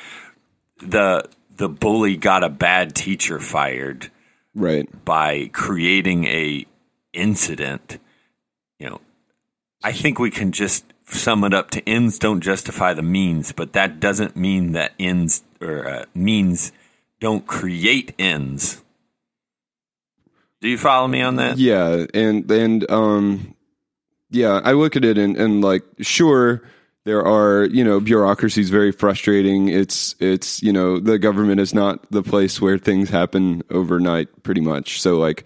[0.81, 4.09] the the bully got a bad teacher fired
[4.55, 4.87] right.
[5.05, 6.65] by creating a
[7.13, 7.99] incident.
[8.79, 9.01] You know,
[9.83, 13.73] I think we can just sum it up to ends don't justify the means, but
[13.73, 16.71] that doesn't mean that ends or uh, means
[17.19, 18.83] don't create ends.
[20.61, 21.57] Do you follow me on that?
[21.57, 23.55] Yeah, and and um,
[24.29, 26.61] yeah, I look at it and and like sure
[27.05, 29.69] there are you know bureaucracies very frustrating.
[29.69, 34.61] It's it's you know the government is not the place where things happen overnight, pretty
[34.61, 35.01] much.
[35.01, 35.45] So like.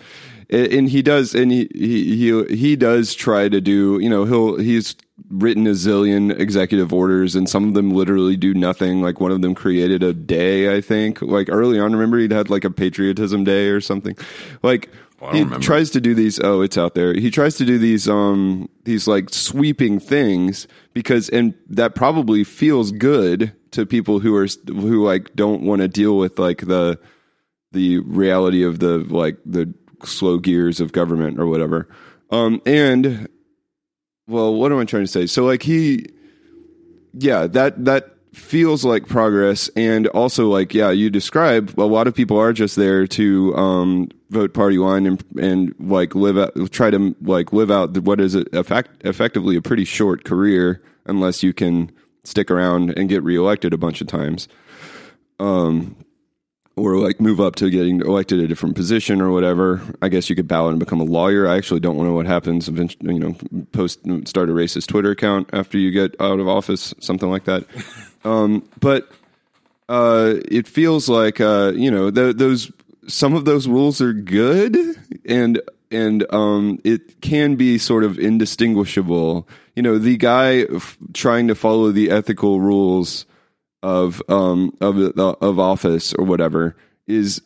[0.50, 3.98] And he does, and he, he he he does try to do.
[4.00, 4.96] You know, he'll he's
[5.30, 9.02] written a zillion executive orders, and some of them literally do nothing.
[9.02, 11.22] Like one of them created a day, I think.
[11.22, 14.16] Like early on, remember he'd had like a patriotism day or something.
[14.62, 14.90] Like
[15.24, 15.64] don't he remember.
[15.64, 16.40] tries to do these.
[16.40, 17.14] Oh, it's out there.
[17.14, 22.92] He tries to do these um these like sweeping things because, and that probably feels
[22.92, 27.00] good to people who are who like don't want to deal with like the
[27.72, 31.88] the reality of the like the slow gears of government or whatever.
[32.30, 33.28] Um and
[34.28, 35.26] well, what am I trying to say?
[35.26, 36.08] So like he
[37.14, 42.16] yeah, that that feels like progress and also like yeah, you describe a lot of
[42.16, 46.90] people are just there to um vote party line and and like live out try
[46.90, 51.92] to like live out what is effect, effectively a pretty short career unless you can
[52.24, 54.48] stick around and get reelected a bunch of times.
[55.40, 55.96] Um
[56.76, 59.82] or like move up to getting elected a different position or whatever.
[60.02, 61.48] I guess you could ballot and become a lawyer.
[61.48, 63.36] I actually don't know what happens eventually, you know,
[63.72, 67.66] post start a racist Twitter account after you get out of office, something like that.
[68.26, 69.12] Um, but
[69.90, 72.72] uh, it feels like uh, you know th- those
[73.08, 74.78] some of those rules are good
[75.26, 75.62] and
[75.92, 79.48] and um, it can be sort of indistinguishable.
[79.76, 83.26] You know, the guy f- trying to follow the ethical rules
[83.84, 86.76] of um of of office or whatever
[87.06, 87.42] is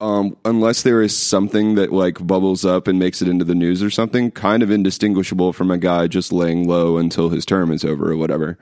[0.00, 3.82] um unless there is something that like bubbles up and makes it into the news
[3.82, 7.82] or something kind of indistinguishable from a guy just laying low until his term is
[7.82, 8.58] over or whatever.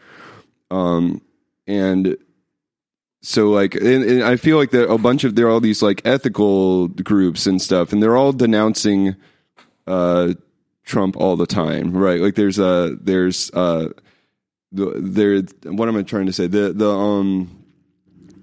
[0.71, 1.21] Um
[1.67, 2.17] and
[3.21, 5.81] so like and, and i feel like that a bunch of there are all these
[5.81, 9.15] like ethical groups and stuff and they're all denouncing
[9.87, 10.33] uh
[10.85, 12.21] trump all the time right?
[12.21, 13.91] Like there's a there's uh
[14.73, 15.41] the there
[15.73, 16.47] what am I trying to say?
[16.47, 17.51] The the um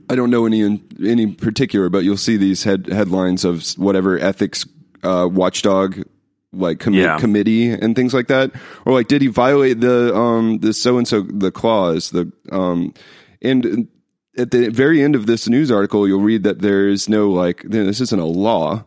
[0.09, 4.17] I don't know any in any particular but you'll see these head headlines of whatever
[4.19, 4.65] ethics
[5.03, 6.03] uh watchdog
[6.51, 7.19] like commi- Yeah.
[7.19, 8.51] committee and things like that.
[8.85, 12.93] Or like did he violate the um the so and so the clause the um
[13.41, 13.87] and
[14.37, 17.63] at the very end of this news article you'll read that there is no like
[17.63, 18.85] this isn't a law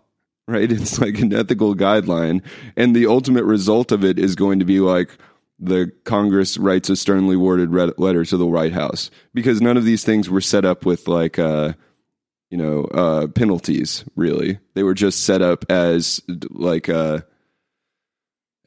[0.49, 0.73] right?
[0.79, 2.43] It's like an ethical guideline.
[2.77, 5.17] And the ultimate result of it is going to be like
[5.65, 10.05] the Congress writes a sternly worded letter to the White House because none of these
[10.05, 11.75] things were set up with like uh
[12.51, 17.21] you know uh penalties really they were just set up as like uh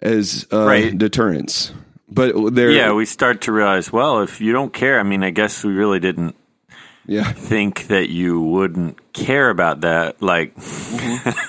[0.01, 0.97] as uh Right.
[0.97, 1.73] deterrents
[2.07, 5.31] but they're Yeah, we start to realize, well, if you don't care, I mean, I
[5.31, 6.35] guess we really didn't
[7.07, 10.21] yeah think that you wouldn't care about that.
[10.21, 10.55] Like,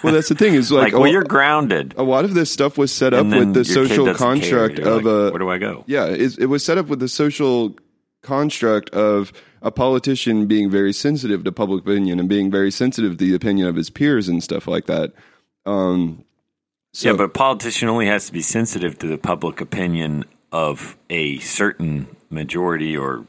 [0.03, 1.95] well that's the thing is like, like, well, a, you're grounded.
[1.97, 5.31] a lot of this stuff was set up with the social construct of like, a
[5.31, 5.85] Where do I go?
[5.87, 7.77] Yeah, it, it was set up with the social
[8.23, 9.33] construct of
[9.63, 13.67] a politician being very sensitive to public opinion and being very sensitive to the opinion
[13.69, 15.13] of his peers and stuff like that.
[15.65, 16.25] Um,
[16.93, 20.97] so, yeah, but a politician only has to be sensitive to the public opinion of
[21.11, 23.27] a certain majority or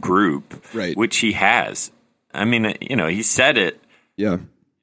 [0.00, 0.96] group, Right.
[0.96, 1.90] which he has.
[2.32, 3.82] I mean, uh, you know, he said it
[4.16, 4.38] yeah,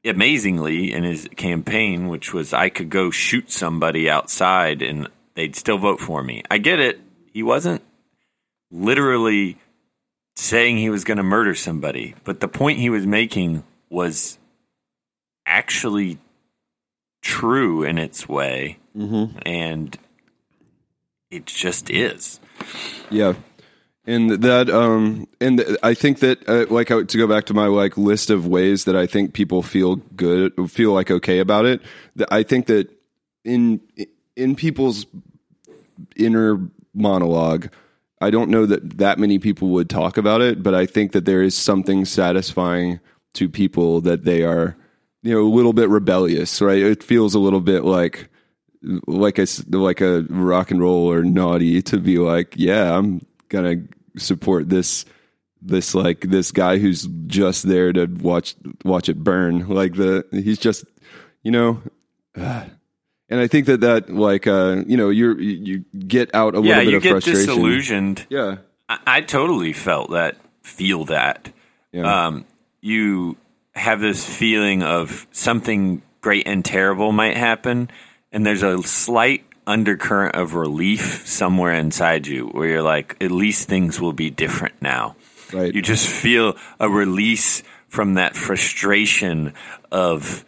[0.05, 5.77] amazingly in his campaign, which was I could go shoot somebody outside and they'd still
[5.77, 6.43] vote for me.
[6.49, 6.99] I get it.
[7.33, 7.81] He wasn't
[8.71, 9.57] literally
[10.35, 14.37] saying he was going to murder somebody, but the point he was making was
[15.45, 16.17] actually
[17.21, 19.37] true in its way, mm-hmm.
[19.45, 19.97] and
[21.31, 22.39] it just is.
[23.09, 23.33] yeah,
[24.09, 27.95] and that um, and I think that uh, like to go back to my like
[27.95, 31.81] list of ways that I think people feel good, feel like okay about it.
[32.15, 32.89] that I think that
[33.45, 33.79] in
[34.35, 35.05] in people's
[36.15, 36.59] inner
[36.93, 37.69] monologue.
[38.21, 41.25] I don't know that that many people would talk about it, but I think that
[41.25, 42.99] there is something satisfying
[43.35, 44.75] to people that they are,
[45.21, 46.79] you know, a little bit rebellious, right?
[46.81, 48.27] It feels a little bit like
[48.81, 53.83] like a like a rock and roll or naughty to be like, yeah, I'm gonna
[54.19, 55.05] support this
[55.61, 58.55] this like this guy who's just there to watch
[58.85, 59.67] watch it burn.
[59.67, 60.85] Like the he's just
[61.43, 61.81] you know.
[62.37, 62.65] Uh,
[63.29, 66.77] and I think that that like uh, you know you're you get out a yeah,
[66.77, 67.45] little bit you of get frustration.
[67.47, 68.27] disillusioned.
[68.29, 68.57] Yeah,
[68.87, 71.51] I, I totally felt that, feel that.
[71.91, 72.45] yeah, Um,
[72.81, 73.37] you
[73.75, 77.89] have this feeling of something great and terrible might happen,
[78.31, 83.69] and there's a slight undercurrent of relief somewhere inside you where you're like, at least
[83.69, 85.15] things will be different now.
[85.53, 85.73] right.
[85.73, 89.53] You just feel a release from that frustration
[89.91, 90.43] of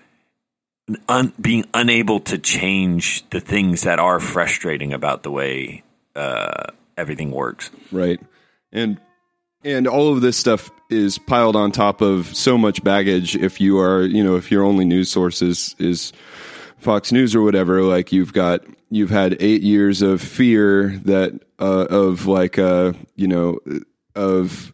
[1.07, 5.83] un- being unable to change the things that are frustrating about the way
[6.15, 6.65] uh,
[6.97, 7.69] everything works.
[7.91, 8.19] right
[8.71, 8.99] and
[9.63, 13.79] and all of this stuff is piled on top of so much baggage if you
[13.79, 16.11] are you know if your only news source is is
[16.77, 18.61] fox news or whatever like you've got
[18.91, 23.59] you've had eight years of fear that uh, of like uh you know
[24.15, 24.73] of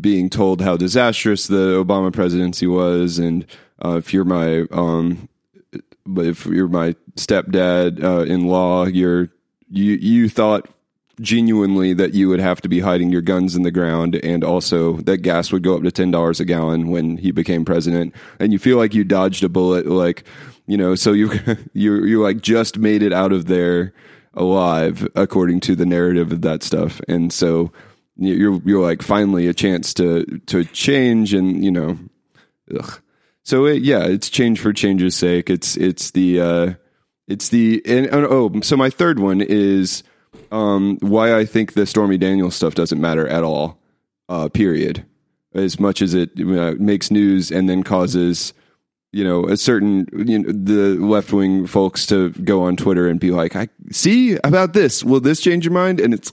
[0.00, 3.46] being told how disastrous the obama presidency was and
[3.84, 5.28] uh, if you're my um
[6.04, 9.30] but if you're my stepdad uh, in law you're
[9.70, 10.68] you you thought
[11.20, 14.96] genuinely that you would have to be hiding your guns in the ground and also
[14.98, 18.14] that gas would go up to $10 a gallon when he became president.
[18.40, 20.24] And you feel like you dodged a bullet like
[20.72, 21.30] you know so you
[21.74, 23.92] you you like just made it out of there
[24.34, 27.70] alive according to the narrative of that stuff and so
[28.16, 31.98] you're you're like finally a chance to to change and you know
[32.78, 33.00] ugh.
[33.42, 36.72] so it, yeah it's change for change's sake it's it's the uh
[37.28, 40.02] it's the and, and oh so my third one is
[40.50, 43.78] um, why I think the Stormy Daniels stuff doesn't matter at all.
[44.28, 45.04] Uh, period.
[45.54, 48.54] As much as it uh, makes news and then causes,
[49.12, 53.20] you know, a certain you know, the left wing folks to go on Twitter and
[53.20, 55.04] be like, "I see about this.
[55.04, 56.32] Will this change your mind?" And it's,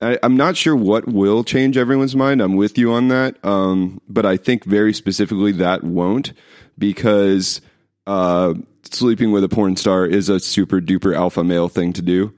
[0.00, 2.40] I, I'm not sure what will change everyone's mind.
[2.40, 6.32] I'm with you on that, um, but I think very specifically that won't
[6.78, 7.60] because
[8.06, 12.32] uh, sleeping with a porn star is a super duper alpha male thing to do.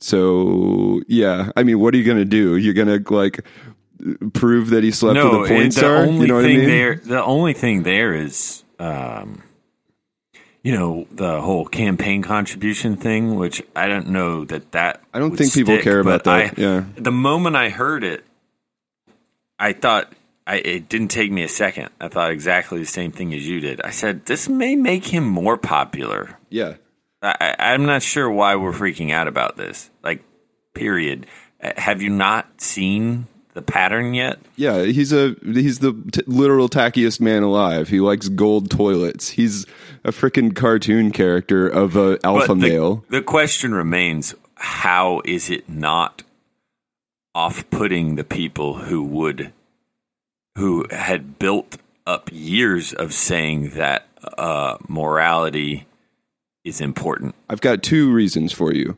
[0.00, 2.56] So yeah, I mean, what are you gonna do?
[2.56, 3.44] You're gonna like
[4.32, 6.06] prove that he slept no, with a porn star?
[6.06, 6.66] You know what I mean?
[6.66, 9.42] there, the only thing there is, um,
[10.62, 15.02] you know, the whole campaign contribution thing, which I don't know that that.
[15.14, 16.58] I don't think people care about that.
[16.58, 18.24] I- yeah, The moment I heard it,
[19.58, 20.12] I thought
[20.46, 21.90] I, it didn't take me a second.
[22.00, 23.80] I thought exactly the same thing as you did.
[23.82, 26.36] I said this may make him more popular.
[26.50, 26.74] yeah.
[27.22, 29.90] I, I- I'm not sure why we're freaking out about this.
[30.02, 30.22] Like,
[30.74, 31.26] period.
[31.62, 34.38] Uh, Have you not seen the pattern yet?
[34.56, 37.88] Yeah, he's a he's the t- literal tackiest man alive.
[37.88, 39.30] He likes gold toilets.
[39.30, 39.66] He's
[40.04, 43.04] a freaking cartoon character of a alpha the, male.
[43.08, 46.22] The question remains: How is it not
[47.34, 49.52] off-putting the people who would,
[50.56, 55.86] who had built up years of saying that uh, morality
[56.64, 57.34] is important?
[57.48, 58.96] I've got two reasons for you.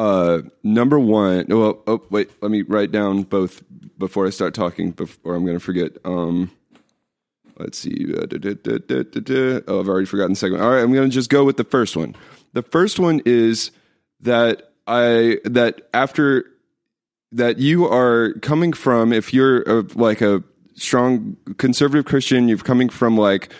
[0.00, 3.62] Uh, number one, well, oh wait, let me write down both
[3.98, 5.92] before I start talking, before I'm going to forget.
[6.06, 6.50] Um,
[7.58, 8.06] let's see.
[8.10, 9.60] Uh, da, da, da.
[9.68, 10.62] Oh, I've already forgotten the second one.
[10.62, 12.16] All right, I'm going to just go with the first one.
[12.54, 13.72] The first one is
[14.20, 16.46] that I that after
[17.32, 20.42] that you are coming from if you're a, like a
[20.76, 23.52] strong conservative Christian, you're coming from like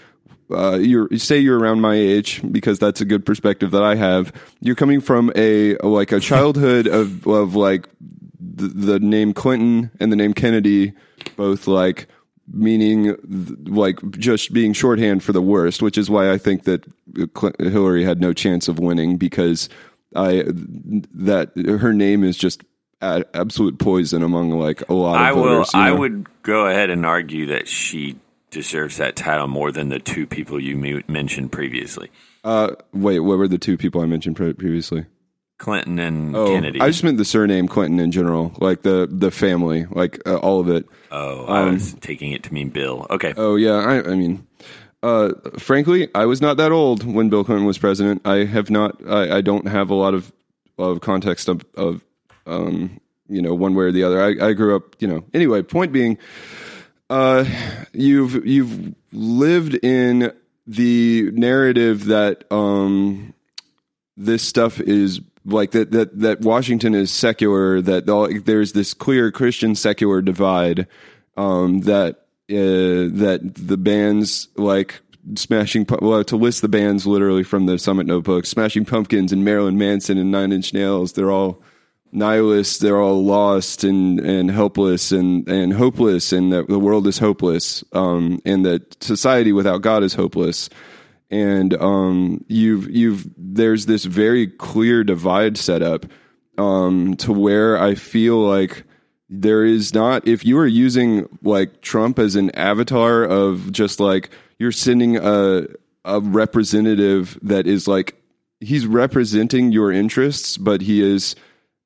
[0.50, 4.32] uh, you're say you're around my age because that's a good perspective that I have.
[4.60, 7.88] You're coming from a like a childhood of of like
[8.38, 10.92] the, the name Clinton and the name Kennedy,
[11.36, 12.08] both like
[12.52, 13.16] meaning
[13.66, 16.84] like just being shorthand for the worst, which is why I think that
[17.36, 19.68] Cl- Hillary had no chance of winning because
[20.16, 22.62] I that her name is just
[23.02, 25.42] absolute poison among like a lot of I will.
[25.44, 25.72] voters.
[25.74, 28.16] you I would go ahead and argue that she
[28.50, 32.10] deserves that title more than the two people you mentioned previously,
[32.44, 35.06] Uh, wait, what were the two people I mentioned pre- previously?
[35.58, 36.80] Clinton and Oh, Kennedy.
[36.80, 40.58] I just meant the surname Clinton in general, like the the family, like uh, all
[40.58, 40.86] of it.
[41.10, 43.06] oh, I was taking it to mean Bill.
[43.10, 43.34] Okay.
[43.36, 44.46] Oh yeah, I, I mean,
[45.02, 48.22] uh, frankly, I was not that old when Bill Clinton was president.
[48.24, 49.06] I have not.
[49.06, 50.32] I, I don't have a lot of
[50.78, 52.02] of context of, of
[52.46, 52.98] um,
[53.28, 54.18] you know, one way or the other.
[54.22, 55.24] I, I grew up, you know.
[55.34, 56.16] Anyway, point being,
[57.10, 57.44] uh,
[57.92, 60.32] you've you've lived in
[60.66, 63.34] the narrative that um
[64.16, 67.80] this stuff is like that that that Washington is secular.
[67.80, 68.06] That
[68.44, 70.86] there's this clear Christian secular divide.
[71.36, 72.16] Um, that
[72.50, 75.00] uh, that the bands like
[75.34, 79.76] Smashing well to list the bands literally from the Summit Notebook, Smashing Pumpkins and Marilyn
[79.76, 81.12] Manson and Nine Inch Nails.
[81.12, 81.62] They're all
[82.12, 82.78] nihilists.
[82.78, 87.84] They're all lost and and helpless and and hopeless, and that the world is hopeless,
[87.92, 90.68] um, and that society without God is hopeless.
[91.30, 96.06] And um, you've you've there's this very clear divide set up
[96.58, 98.84] um, to where I feel like
[99.28, 104.30] there is not if you are using like Trump as an avatar of just like
[104.58, 105.66] you're sending a
[106.04, 108.16] a representative that is like
[108.60, 111.34] he's representing your interests, but he is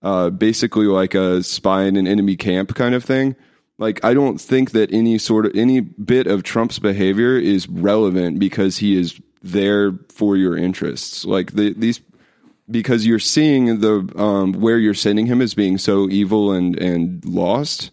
[0.04, 3.34] uh, basically like a spy in an enemy camp kind of thing.
[3.78, 8.38] Like I don't think that any sort of any bit of Trump's behavior is relevant
[8.38, 11.24] because he is there for your interests.
[11.24, 12.00] Like the, these
[12.70, 17.24] because you're seeing the um, where you're sending him as being so evil and and
[17.24, 17.90] lost.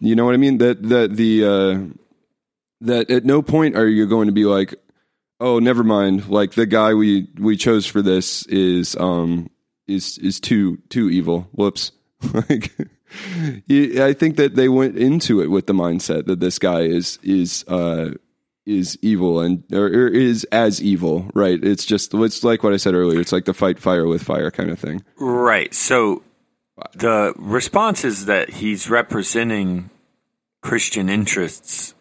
[0.00, 0.58] You know what I mean?
[0.58, 1.94] That that the uh,
[2.80, 4.74] that at no point are you going to be like,
[5.40, 6.28] oh, never mind.
[6.28, 9.50] Like the guy we we chose for this is um
[9.90, 11.48] is is too too evil.
[11.52, 11.92] Whoops.
[12.34, 12.72] like
[13.68, 17.64] I think that they went into it with the mindset that this guy is is
[17.68, 18.10] uh
[18.66, 21.62] is evil and or, or is as evil, right?
[21.62, 23.20] It's just it's like what I said earlier.
[23.20, 25.02] It's like the fight fire with fire kind of thing.
[25.18, 25.72] Right.
[25.74, 26.22] So
[26.94, 29.90] the response is that he's representing
[30.62, 31.94] Christian interests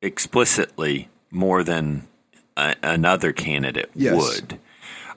[0.00, 2.06] explicitly more than
[2.56, 4.14] a, another candidate Yes.
[4.16, 4.58] would.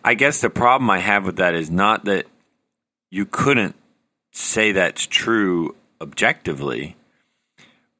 [0.07, 2.27] I guess the problem I have with that is not that
[3.11, 3.75] you couldn't
[4.31, 6.95] say that's true objectively,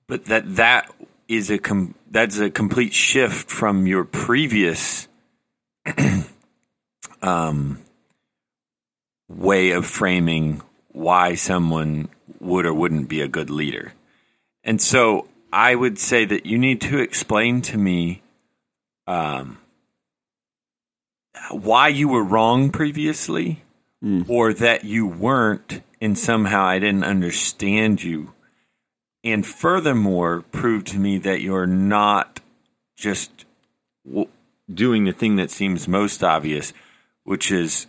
[0.08, 0.90] but that that
[1.28, 5.10] is a com- that's a complete shift from your previous
[7.22, 7.82] um,
[9.28, 10.62] way of framing
[10.94, 12.08] why someone
[12.40, 13.92] would or wouldn't be a good leader.
[14.64, 18.22] And so I would say that you need to explain to me
[19.08, 19.58] um,
[21.52, 23.64] why you were wrong previously
[24.02, 24.24] hmm.
[24.28, 28.34] or that you weren't and somehow I didn't understand you.
[29.24, 32.40] And furthermore, prove to me that you're not
[32.96, 33.46] just
[34.06, 34.30] w-
[34.72, 36.72] doing the thing that seems most obvious,
[37.24, 37.88] which is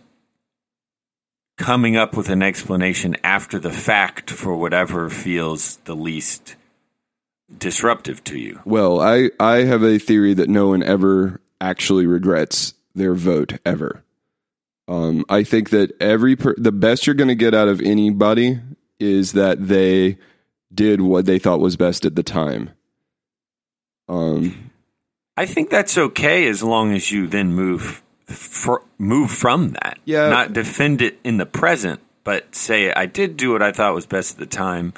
[1.58, 6.56] coming up with an explanation after the fact for whatever feels the least
[7.56, 8.60] disruptive to you.
[8.64, 14.04] Well, I I have a theory that no one ever actually regrets their vote ever.
[14.86, 18.58] Um, I think that every per- the best you're going to get out of anybody
[18.98, 20.18] is that they
[20.74, 22.70] did what they thought was best at the time.
[24.08, 24.70] Um,
[25.36, 29.98] I think that's okay as long as you then move fr- move from that.
[30.04, 30.28] Yeah.
[30.30, 34.06] Not defend it in the present, but say I did do what I thought was
[34.06, 34.94] best at the time.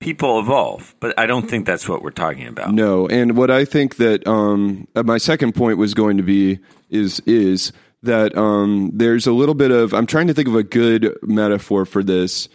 [0.00, 2.72] People evolve, but I don't think that's what we're talking about.
[2.72, 6.58] No, and what I think that um, uh, my second point was going to be
[6.90, 7.72] is is
[8.02, 11.84] that um, there's a little bit of I'm trying to think of a good metaphor
[11.84, 12.48] for this,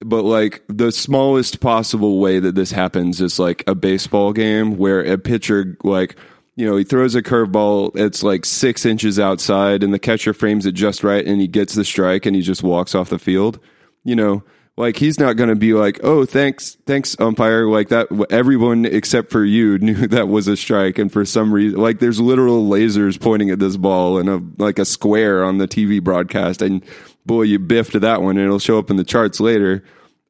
[0.00, 5.00] but like the smallest possible way that this happens is like a baseball game where
[5.00, 6.16] a pitcher like
[6.56, 10.66] you know he throws a curveball it's like six inches outside and the catcher frames
[10.66, 13.58] it just right and he gets the strike and he just walks off the field.
[14.04, 14.42] You know,
[14.78, 19.30] like he's not going to be like, "Oh, thanks, thanks umpire." Like that everyone except
[19.30, 23.20] for you knew that was a strike and for some reason like there's literal lasers
[23.20, 26.84] pointing at this ball and a like a square on the TV broadcast and
[27.26, 29.84] boy, you biffed that one and it'll show up in the charts later.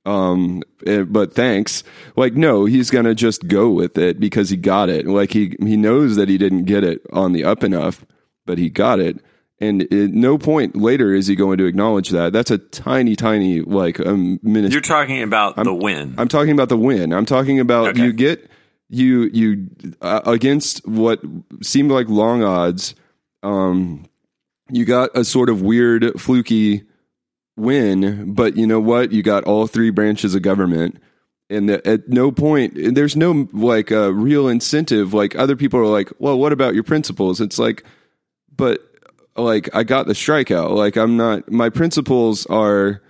[0.05, 1.85] Um, eh, but thanks.
[2.17, 5.07] Like, no, he's gonna just go with it because he got it.
[5.07, 8.07] Like he he knows that he didn't get it on the up enough,
[8.47, 9.21] but he got it.
[9.61, 12.33] And at no point later is he going to acknowledge that.
[12.33, 14.71] That's a tiny, tiny like a minute.
[14.71, 16.15] You're talking about I'm, the win.
[16.17, 17.13] I'm talking about the win.
[17.13, 18.05] I'm talking about Okay.
[18.05, 18.49] you get
[18.89, 19.69] you you
[20.01, 21.21] uh, against what
[21.63, 22.95] seemed like long odds.
[23.43, 24.07] Um,
[24.71, 26.85] you got a sort of weird, fluky
[27.57, 29.11] win, but you know what?
[29.13, 31.03] You got all three branches of government.
[31.51, 35.15] And that at no point, and there's no like uh, real incentive.
[35.15, 37.41] Like other people are like, well, what about your principles?
[37.41, 37.85] It's like,
[38.55, 38.88] but
[39.39, 40.71] like I got the strikeout.
[40.77, 41.51] Like I'm not.
[41.51, 43.01] My principles are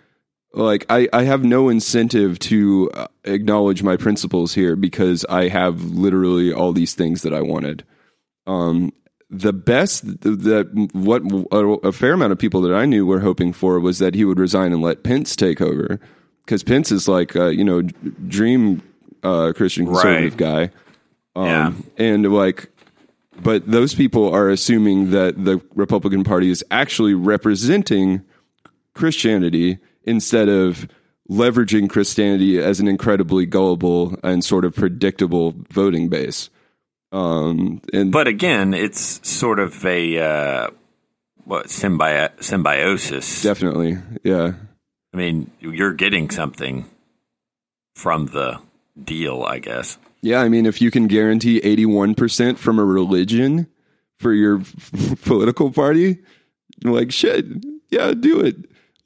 [0.53, 5.83] like I, I have no incentive to uh, acknowledge my principles here because I have
[5.85, 7.85] literally all these things that I wanted.
[8.47, 8.93] Um,
[9.31, 11.23] the best that what
[11.87, 14.39] a, fair amount of people that I knew were hoping for was that he would
[14.39, 16.01] resign and let Pence take over
[16.45, 18.83] because Pence is like uh, you know dream
[19.23, 20.71] uh, Christian conservative guy.
[21.37, 21.73] Um, Yeah.
[21.99, 22.71] and like
[23.43, 28.23] but those people are assuming that the Republican Party is actually representing
[28.95, 30.89] Christianity instead of
[31.31, 36.51] leveraging Christianity as an incredibly gullible and sort of predictable voting base.
[37.13, 40.71] Um, and But again, it's sort of a uh,
[41.45, 43.43] what symbi- symbiosis.
[43.43, 44.53] definitely, yeah,
[45.13, 46.85] I mean, you're getting something
[47.95, 48.61] from the
[49.03, 49.99] deal, I guess.
[50.23, 50.41] Yeah.
[50.41, 53.67] I mean, if you can guarantee eighty-one percent from a religion
[54.19, 54.63] for your
[55.23, 56.19] political party,
[56.85, 57.47] like shit,
[57.91, 58.57] yeah, do it.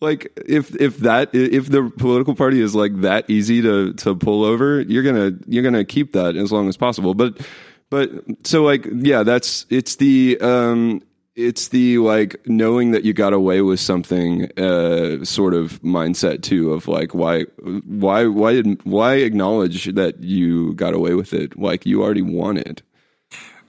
[0.00, 4.44] Like if if that if the political party is like that easy to to pull
[4.44, 7.14] over, you're gonna you're gonna keep that as long as possible.
[7.14, 7.40] But
[7.88, 8.10] but
[8.44, 11.02] so like yeah, that's it's the um
[11.34, 16.72] it's the like knowing that you got away with something uh sort of mindset too
[16.72, 17.42] of like why
[17.86, 22.56] why why didn't why acknowledge that you got away with it like you already won
[22.58, 22.82] it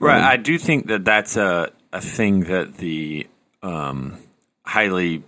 [0.04, 0.22] Right.
[0.22, 3.28] I do think that that's a, a thing that the
[3.62, 4.18] um,
[4.66, 5.24] highly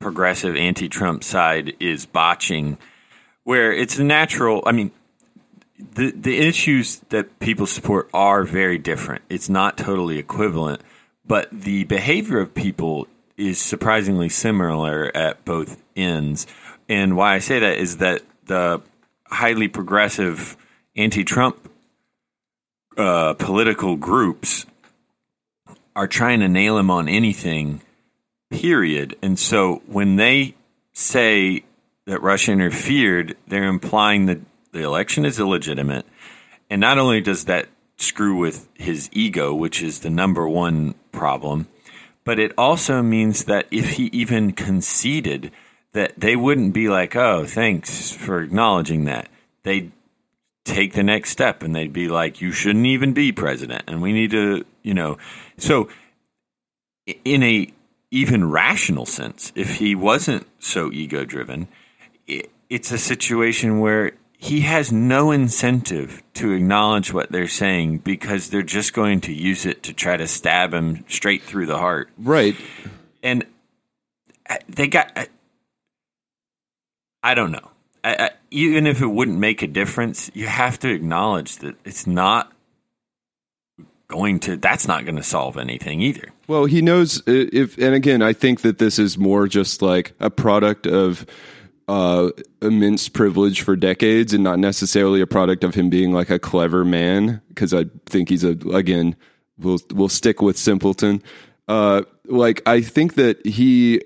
[0.00, 2.78] progressive anti Trump side is botching,
[3.42, 4.62] where it's a natural.
[4.64, 4.92] I mean,
[5.78, 9.24] the, the issues that people support are very different.
[9.28, 10.80] It's not totally equivalent,
[11.26, 16.46] but the behavior of people is surprisingly similar at both ends.
[16.88, 18.82] And why I say that is that the
[19.26, 20.56] highly progressive
[20.96, 21.70] anti Trump
[22.96, 24.66] uh, political groups
[25.96, 27.80] are trying to nail him on anything,
[28.50, 29.16] period.
[29.22, 30.54] And so when they
[30.92, 31.64] say
[32.06, 34.40] that Russia interfered, they're implying that
[34.72, 36.04] the election is illegitimate.
[36.68, 41.68] And not only does that screw with his ego, which is the number one problem,
[42.24, 45.52] but it also means that if he even conceded,
[45.92, 49.28] that they wouldn't be like, "Oh, thanks for acknowledging that."
[49.62, 49.92] They'd
[50.64, 54.12] take the next step and they'd be like, "You shouldn't even be president," and we
[54.12, 55.18] need to, you know,
[55.56, 55.88] so
[57.24, 57.72] in a
[58.10, 61.68] even rational sense, if he wasn't so ego driven,
[62.26, 68.50] it, it's a situation where he has no incentive to acknowledge what they're saying because
[68.50, 72.10] they're just going to use it to try to stab him straight through the heart.
[72.18, 72.56] right
[73.22, 73.46] And
[74.48, 75.28] uh, they got, I,
[77.22, 77.70] I don't know.
[78.02, 82.06] I, I, even if it wouldn't make a difference, you have to acknowledge that it's
[82.06, 82.52] not
[84.08, 86.28] going to, that's not going to solve anything either.
[86.46, 90.12] Well, he knows uh, if, and again, I think that this is more just like
[90.20, 91.24] a product of
[91.88, 92.30] uh,
[92.62, 96.84] immense privilege for decades, and not necessarily a product of him being like a clever
[96.84, 97.40] man.
[97.48, 99.16] Because I think he's a again,
[99.58, 101.22] we'll we'll stick with simpleton.
[101.68, 104.00] Uh, like I think that he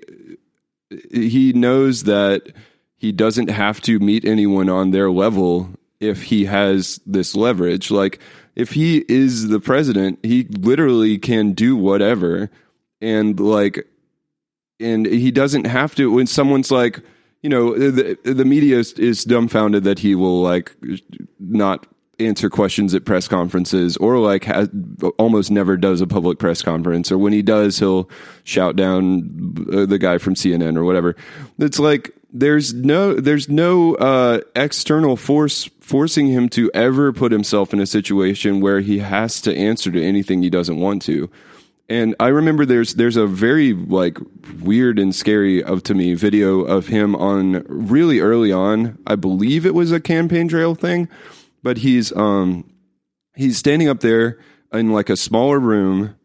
[1.11, 2.53] he knows that
[2.97, 5.69] he doesn't have to meet anyone on their level
[5.99, 7.91] if he has this leverage.
[7.91, 8.19] Like
[8.55, 12.49] if he is the president, he literally can do whatever
[13.01, 13.87] and like
[14.79, 17.01] and he doesn't have to when someone's like
[17.41, 20.75] you know the, the media is, is dumbfounded that he will like
[21.39, 21.87] not
[22.19, 24.69] answer questions at press conferences or like has,
[25.17, 27.11] almost never does a public press conference.
[27.11, 28.09] Or when he does he'll
[28.43, 31.15] shout down uh, the guy from CNN or whatever.
[31.57, 37.73] It's like there's no there's no uh, external force forcing him to ever put himself
[37.73, 41.29] in a situation where he has to answer to anything he doesn't want to
[41.89, 44.17] and I remember there's there's a very like
[44.61, 48.99] weird and scary of to me video of him on really early on.
[49.07, 51.09] I believe it was a campaign trail thing,
[51.63, 52.71] but he's um
[53.35, 54.37] he's standing up there
[54.71, 56.15] in like a smaller room.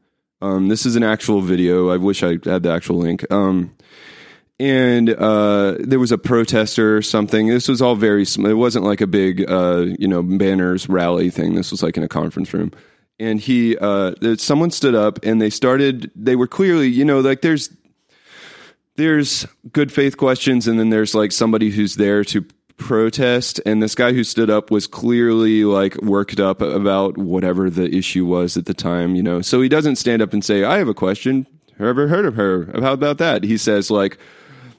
[0.43, 1.89] Um, this is an actual video.
[1.89, 3.25] I wish I had the actual link.
[3.33, 3.75] Um,
[4.61, 7.49] and uh, there was a protester or something.
[7.49, 8.23] This was all very.
[8.23, 11.55] It wasn't like a big, uh, you know, banners rally thing.
[11.55, 12.73] This was like in a conference room
[13.19, 17.43] and he uh someone stood up and they started they were clearly you know like
[17.43, 17.71] there's
[18.97, 22.45] there's good faith questions and then there's like somebody who's there to
[22.77, 27.95] protest and this guy who stood up was clearly like worked up about whatever the
[27.95, 30.79] issue was at the time you know so he doesn't stand up and say i
[30.79, 31.47] have a question
[31.79, 34.19] ever heard of her how about that he says like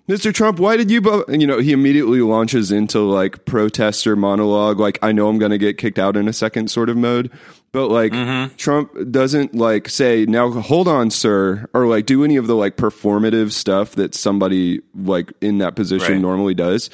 [0.08, 0.32] Mr.
[0.32, 1.26] Trump, why did you, bo-?
[1.28, 5.50] and, you know, he immediately launches into like protester monologue, like, I know I'm going
[5.50, 7.32] to get kicked out in a second sort of mode.
[7.72, 8.14] But like,
[8.58, 12.78] Trump doesn't like say, now hold on, sir, or like do any of the like
[12.78, 16.22] performative stuff that somebody like in that position Right.
[16.22, 16.90] normally does.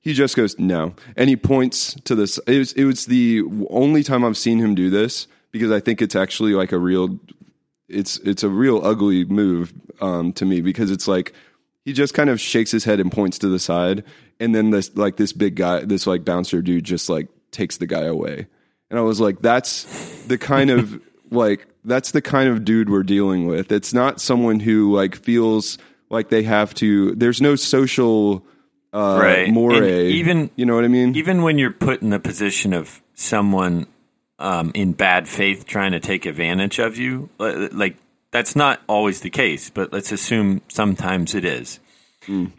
[0.00, 0.94] He just goes, no.
[1.16, 2.38] And he points to this.
[2.46, 6.02] It was, it was the only time I've seen him do this because I think
[6.02, 7.18] it's actually like a real
[7.88, 11.32] it's it's a real ugly move um, to me because it's like
[11.84, 14.02] he just kind of shakes his head and points to the side,
[14.40, 17.86] and then this like this big guy, this like bouncer dude, just like takes the
[17.86, 18.48] guy away,
[18.90, 19.84] and I was like, that's
[20.26, 23.70] the kind of like that's the kind of dude we're dealing with.
[23.72, 25.78] It's not someone who like feels
[26.10, 27.14] like they have to.
[27.14, 28.44] There's no social
[28.92, 29.48] uh, Right.
[29.50, 29.82] more.
[29.84, 31.14] Even- you know what I mean?
[31.16, 33.86] even when you're put in the position of someone
[34.38, 37.96] um, in bad faith trying to take advantage of you, like
[38.30, 41.80] that's not always the case, but let's assume sometimes it is.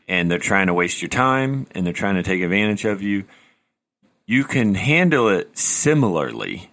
[0.08, 3.26] And they're trying to waste your time and they're trying to take advantage of you.
[4.28, 6.70] You can handle it similarly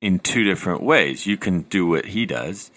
[0.00, 1.26] in two different ways.
[1.26, 2.70] You can do what he does,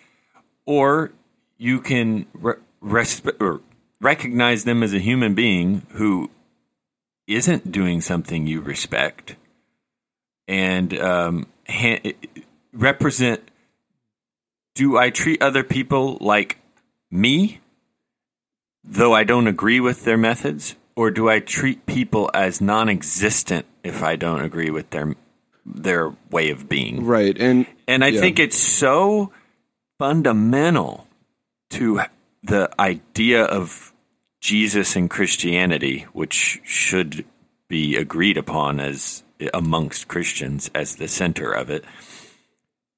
[0.65, 1.11] or
[1.57, 3.61] you can re- resp- or
[3.99, 6.29] recognize them as a human being who
[7.27, 9.35] isn't doing something you respect
[10.47, 12.13] and um, ha-
[12.73, 13.49] represent
[14.75, 16.57] do I treat other people like
[17.11, 17.59] me,
[18.83, 23.65] though I don't agree with their methods, or do I treat people as non existent
[23.83, 25.15] if I don't agree with their
[25.65, 27.05] their way of being?
[27.05, 27.37] right.
[27.39, 28.21] And And I Yeah.
[28.21, 29.31] think it's so
[29.99, 31.07] fundamental
[31.71, 32.01] to
[32.43, 33.93] the idea of
[34.41, 37.25] Jesus and Christianity, which should
[37.69, 39.23] be agreed upon as
[39.53, 41.83] amongst Christians as the center of it.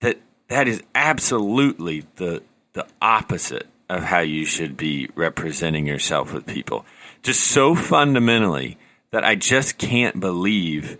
[0.01, 0.17] That
[0.49, 2.41] that is absolutely the
[2.73, 6.85] the opposite of how you should be representing yourself with people.
[7.25, 8.77] Just so fundamentally
[9.11, 10.97] that I just can't believe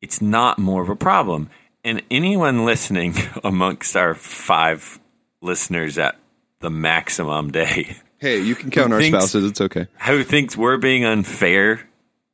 [0.00, 1.50] it's not more of a problem.
[1.82, 3.14] And anyone listening
[3.44, 5.00] amongst our five
[5.40, 6.16] listeners at
[6.60, 9.50] the maximum day hey, you can count our thinks- spouses.
[9.50, 9.88] It's okay.
[10.06, 11.86] who thinks we're being unfair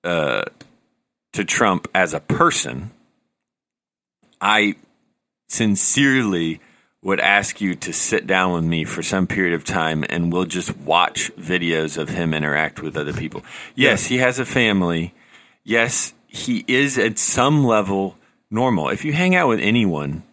[0.05, 0.45] uh,
[1.33, 2.93] to Trump as a person,
[4.41, 4.77] I
[5.49, 6.61] sincerely
[7.03, 10.45] would ask you to sit down with me for some period of time and we'll
[10.45, 13.43] just watch videos of him interact with other people.
[13.75, 15.15] Yes, he has a family.
[15.63, 18.17] Yes, he is at some level
[18.51, 18.89] normal.
[18.89, 20.25] If you hang out with anyone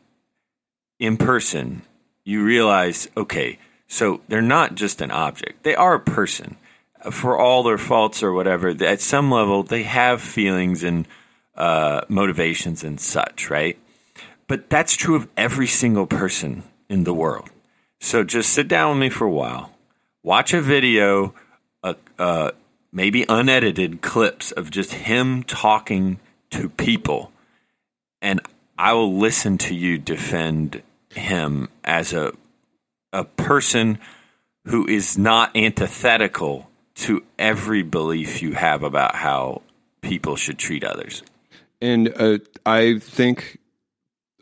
[0.99, 1.83] in person,
[2.23, 5.63] you realize, okay, so they're not just an object.
[5.63, 6.57] They are a person.
[7.11, 11.07] For all their faults or whatever, at some level, they have feelings and
[11.55, 13.77] uh, motivations and such, right?
[14.47, 17.49] But that's true of every single person in the world.
[17.99, 19.71] So just sit down with me for a while,
[20.23, 21.33] watch a video,
[21.83, 22.51] uh, uh,
[22.91, 26.19] maybe unedited clips of just him talking
[26.51, 27.31] to people,
[28.21, 28.41] and
[28.77, 32.33] I will listen to you defend him as a
[33.13, 33.97] a person
[34.65, 39.61] who is not antithetical to every belief you have about how
[40.01, 41.23] people should treat others.
[41.81, 43.59] And uh, I think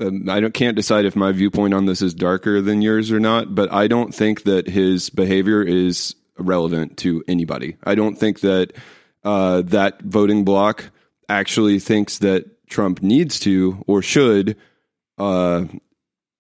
[0.04, 3.56] um, I can't decide if my viewpoint on this is darker than yours or not,
[3.56, 7.78] but I don't think that his behavior is relevant to anybody.
[7.84, 8.74] I don't think that
[9.24, 10.92] uh, that voting bloc
[11.30, 14.58] actually thinks that Trump needs to or should
[15.18, 15.66] uh,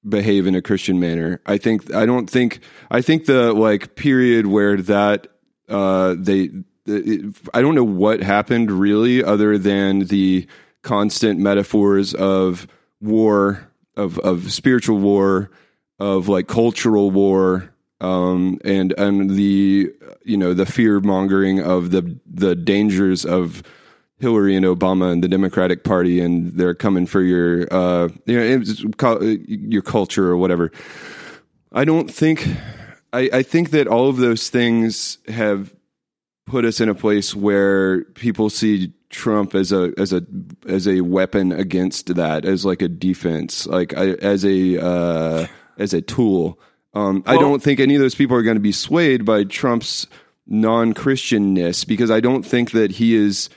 [0.08, 1.42] behave in a Christian manner.
[1.46, 2.60] I think I don't think
[2.92, 5.28] I think the like period where that
[5.70, 6.50] uh, they
[6.86, 10.48] it, I don't know what happened really other than the
[10.82, 12.68] constant metaphors of
[13.04, 15.52] war of of spiritual war
[16.00, 17.70] of like cultural war
[18.02, 19.92] um, and and the
[20.24, 23.64] you know the fear mongering of the the dangers of
[24.20, 29.36] Hillary and Obama and the Democratic Party, and they're coming for your, uh, you know,
[29.48, 30.72] your culture or whatever.
[31.74, 32.48] I don't think.
[33.12, 35.76] I, I think that all of those things have
[36.46, 40.24] put us in a place where people see Trump as a as a
[40.68, 45.48] as a weapon against that, as like a defense, like I, as a uh,
[45.78, 46.60] as a tool.
[46.96, 50.06] Um, I don't think any of those people are going to be swayed by Trump's
[50.46, 53.50] non Christianness because I don't think that he is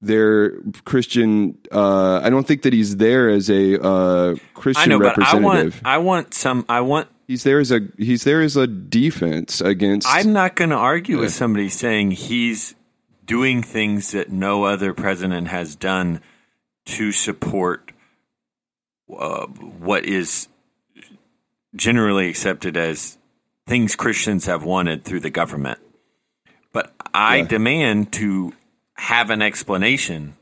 [0.00, 1.58] their Christian.
[1.72, 5.34] Uh, I don't think that he's there as a uh, Christian I know, but I
[5.34, 5.80] want representative.
[5.84, 10.06] I want some I want he's there as a he's there as a defense against.
[10.08, 12.74] I'm not going to argue with somebody saying he's
[13.24, 16.20] doing things that no other president has done
[16.86, 17.92] to support
[19.10, 20.48] uh, what is
[21.74, 23.18] generally accepted as
[23.66, 25.78] things Christians have wanted through the government.
[26.72, 27.44] But I Yeah.
[27.46, 28.52] demand to
[28.94, 30.34] have an explanation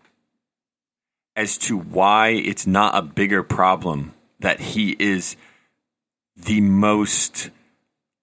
[1.36, 5.36] as to why it's not a bigger problem that he is
[6.36, 7.50] the most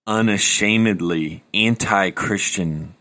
[0.06, 2.96] unashamedly anti Christian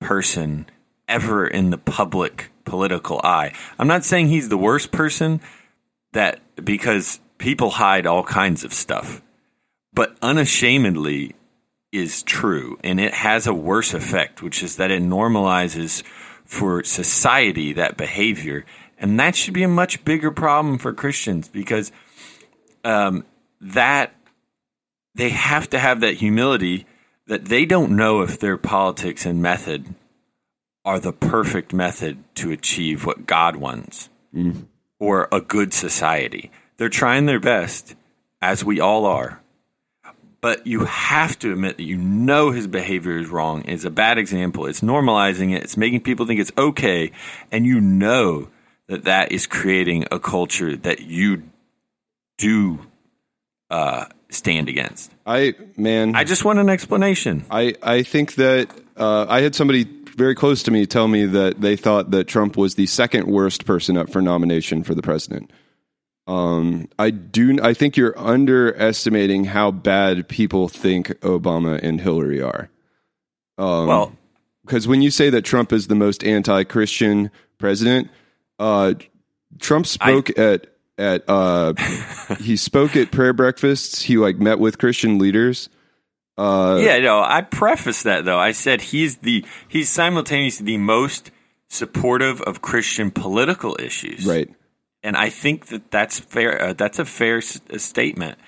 [0.00, 0.66] person
[1.08, 3.52] ever in the public political eye.
[3.78, 5.40] I'm not saying he's the worst person
[6.12, 9.22] that because people hide all kinds of stuff,
[9.92, 11.34] but unashamedly
[11.90, 16.02] is true and it has a worse effect, which is that it normalizes
[16.44, 18.64] for society that behavior.
[18.98, 21.92] And that should be a much bigger problem for Christians because
[22.84, 23.24] um,
[23.60, 24.14] that
[25.14, 26.86] they have to have that humility
[27.28, 29.94] that they don't know if their politics and method
[30.84, 34.08] are the perfect method to achieve what God wants
[34.98, 36.50] or a good society.
[36.78, 37.94] They're trying their best,
[38.40, 39.40] as we all are.
[40.40, 44.18] But you have to admit that you know his behavior is wrong, is a bad
[44.18, 44.66] example.
[44.66, 47.10] It's normalizing it, it's making people think it's okay,
[47.50, 48.48] and you know
[48.86, 51.42] that that is creating a culture that you
[52.38, 52.78] do
[53.68, 55.12] uh, stand against.
[55.26, 57.44] I man, I just want an explanation.
[57.50, 61.60] I, I think that uh, I had somebody very close to me tell me that
[61.60, 65.50] they thought that Trump was the second worst person up for nomination for the president.
[66.26, 67.58] Um, I do.
[67.62, 72.68] I think you're underestimating how bad people think Obama and Hillary are.
[73.56, 74.12] Um, Well,
[74.64, 78.10] because when you say that Trump is the most anti-Christian president,
[78.58, 78.94] uh,
[79.58, 80.66] Trump spoke at
[80.98, 81.74] at uh,
[82.40, 84.02] he spoke at prayer breakfasts.
[84.02, 85.68] He like met with Christian leaders.
[86.36, 88.38] Uh, yeah, no, I prefaced that though.
[88.38, 91.30] I said he's the he's simultaneously the most
[91.68, 94.24] supportive of Christian political issues.
[94.26, 94.48] right.
[95.02, 96.62] and I think that that's fair.
[96.62, 98.38] Uh, that's a fair s- uh, statement,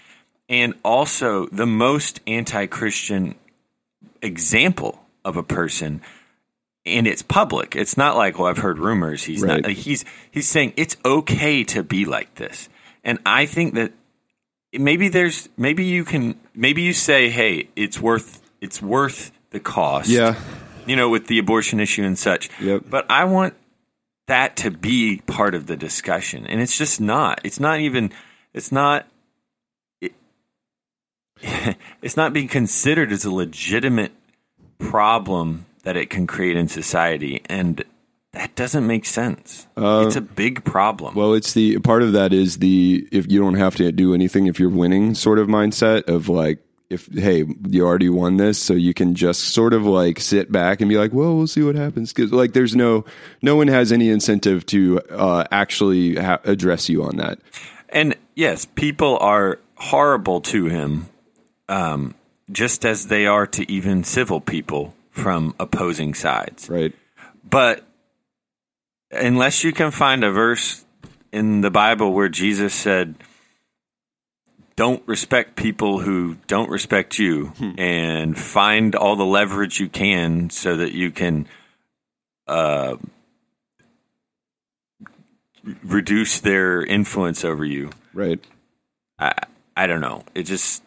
[0.48, 3.34] and also the most anti-Christian
[4.22, 6.00] example of a person,
[6.86, 7.76] and it's public.
[7.76, 9.24] It's not like, well, I've heard rumors.
[9.24, 9.62] He's Right.
[9.62, 9.70] not.
[9.72, 12.68] He's he's saying it's okay to be like this,
[13.04, 13.92] and I think that
[14.72, 20.08] maybe there's maybe you can maybe you say, hey, it's worth it's worth the cost.
[20.08, 20.34] Yeah.
[20.86, 22.48] you know, with the abortion issue and such.
[22.60, 22.84] Yep.
[22.88, 23.54] But I want
[24.26, 27.40] that to be part of the discussion, and it's just not.
[27.44, 28.10] It's not even.
[28.54, 29.06] It's not.
[30.00, 30.14] It,
[32.02, 34.12] it's not being considered as a legitimate
[34.78, 37.84] problem that it can create in society, and
[38.32, 39.66] that doesn't make sense.
[39.76, 41.14] it's a big problem.
[41.14, 44.46] Well, it's the part of that is the if you don't have to do anything
[44.46, 46.58] if you're winning sort of mindset of like
[46.90, 50.80] if hey you already won this so you can just sort of like sit back
[50.80, 53.04] and be like well we'll see what happens because like there's no
[53.42, 57.38] no one has any incentive to uh, actually ha- address you on that
[57.90, 61.08] And yes, people are horrible to him,
[61.68, 62.14] um,
[62.50, 66.68] just as they are to even civil people from opposing sides.
[66.68, 66.94] right
[67.48, 67.84] But
[69.10, 70.84] unless you can find a verse
[71.32, 73.16] in the Bible where Jesus said,
[74.76, 80.76] don't respect people who don't respect you and find all the leverage you can so
[80.78, 81.46] that you can
[82.46, 82.96] uh,
[85.84, 87.90] reduce their influence over you.
[88.14, 88.42] right
[89.18, 89.34] I,
[89.76, 90.24] I don't know.
[90.34, 90.82] It just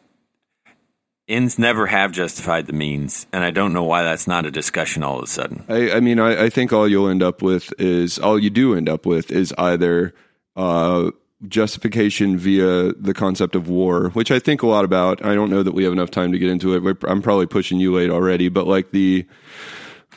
[1.33, 5.03] ends never have justified the means, and I don't know why that's not a discussion
[5.03, 5.63] all of a sudden.
[5.67, 8.75] I, I mean, I, I think all you'll end up with is all you do
[8.75, 10.13] end up with is either
[10.55, 11.11] uh,
[11.47, 15.25] justification via the concept of war, which I think a lot about.
[15.25, 16.83] I don't know that we have enough time to get into it.
[16.83, 19.25] We're- I'm probably pushing you late already, but like the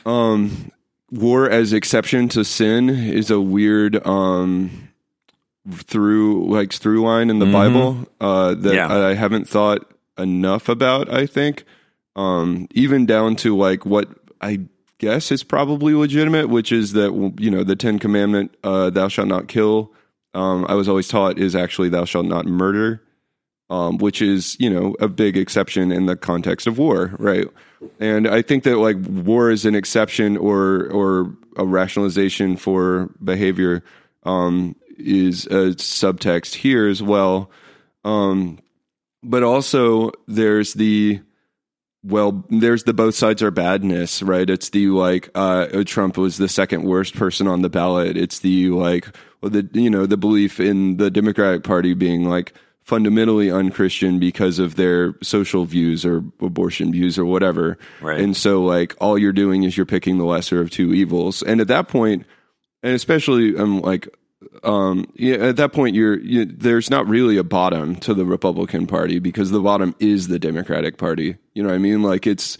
[0.05, 0.71] um,
[1.11, 4.89] war as exception to sin is a weird um,
[5.69, 8.87] through like through line in the Bible uh, that Yeah.
[9.07, 11.11] I haven't thought enough about.
[11.11, 11.63] I think
[12.15, 14.09] um, even down to like what
[14.41, 14.61] I
[14.97, 19.27] guess is probably legitimate, which is that you know the Ten Commandment, uh, "Thou shalt
[19.27, 19.93] not kill."
[20.33, 23.01] Um, I was always taught is actually "Thou shalt not murder,"
[23.69, 27.47] um, which is you know a big exception in the context of war, right?
[27.99, 33.83] And I think that like war is an exception or or a rationalization for behavior
[34.23, 37.51] um, is a subtext here as well.
[38.03, 38.59] Um,
[39.23, 41.19] but also there's the
[42.03, 44.49] well there's the both sides are badness right?
[44.49, 48.17] It's the like uh trump was the second worst person on the ballot.
[48.17, 49.07] It's the like
[49.41, 54.59] well the you know the belief in the democratic party being like fundamentally unchristian because
[54.59, 57.77] of their social views or abortion views or whatever.
[57.99, 58.21] Right.
[58.21, 61.41] and so like all you're doing is you're picking the lesser of two evils.
[61.41, 62.25] And at that point
[62.83, 64.07] and especially um like
[64.63, 68.85] um yeah, at that point you're you, there's not really a bottom to the Republican
[68.87, 71.37] Party because the bottom is the Democratic Party.
[71.53, 72.03] You know what I mean?
[72.03, 72.57] Like it's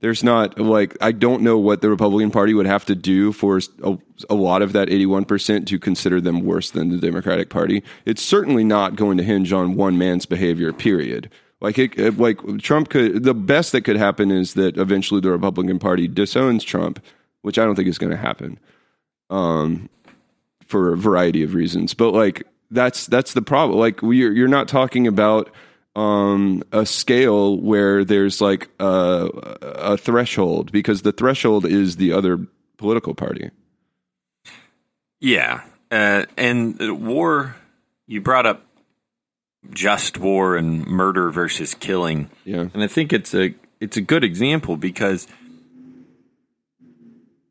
[0.00, 3.60] there's not like I don't know what the Republican Party would have to do for
[3.82, 3.98] a,
[4.30, 7.82] a lot of that 81% to consider them worse than the Democratic Party.
[8.06, 10.72] It's certainly not going to hinge on one man's behavior.
[10.72, 11.30] Period.
[11.60, 15.78] Like it- like Trump could the best that could happen is that eventually the Republican
[15.78, 17.04] Party disowns Trump,
[17.42, 18.58] which I don't think is going to happen
[19.30, 19.88] um,
[20.68, 21.94] for a variety of reasons.
[21.94, 23.78] But like that's that's the problem.
[23.78, 25.50] Like we're you're not talking about
[25.96, 29.28] um, a scale where there's like a,
[29.62, 32.46] a threshold because the threshold is the other
[32.76, 33.50] political party.
[35.20, 37.56] Yeah, uh, and war.
[38.06, 38.64] You brought up
[39.70, 42.30] just war and murder versus killing.
[42.44, 42.68] Yeah.
[42.72, 45.26] And I think it's a it's a good example because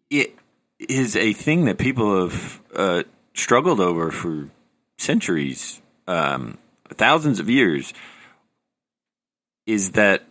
[0.10, 0.36] it
[0.80, 4.50] is a thing that people have uh, struggled over for
[4.98, 6.58] centuries, um,
[6.90, 7.94] thousands of years.
[9.66, 10.24] Is that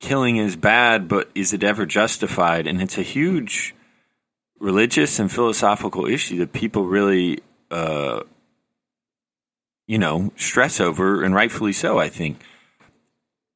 [0.00, 2.66] killing is bad, but is it ever justified?
[2.66, 3.74] And it's a huge
[4.58, 8.22] religious and philosophical issue that people really, uh,
[9.86, 12.40] you know, stress over, and rightfully so, I think.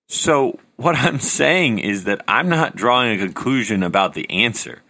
[0.08, 4.82] So, what I'm saying is that I'm not drawing a conclusion about the answer.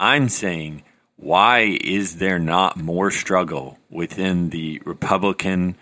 [0.00, 0.82] I'm saying,
[1.18, 5.76] why is there not more struggle within the Republican,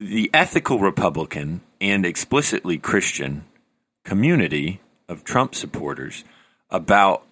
[0.00, 3.44] the ethical Republican, and explicitly Christian
[4.04, 6.24] community of Trump supporters
[6.68, 7.24] about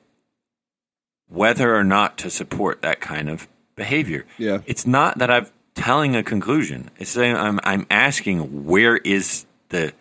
[1.27, 4.24] whether or not to support that kind of behavior?
[4.39, 4.61] Yeah.
[4.66, 6.89] It's not that I'm telling a conclusion.
[6.99, 9.93] It's saying I'm I'm asking where is the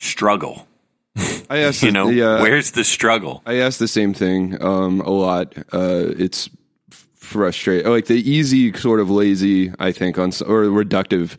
[0.00, 0.66] struggle?
[1.16, 3.42] I asked, You the- know, where's the struggle?
[3.46, 5.56] I ask the same thing um, a lot.
[5.72, 6.48] Uh, it's
[7.16, 7.90] frustrating.
[7.90, 11.36] Like the easy, sort of lazy, I think, on or reductive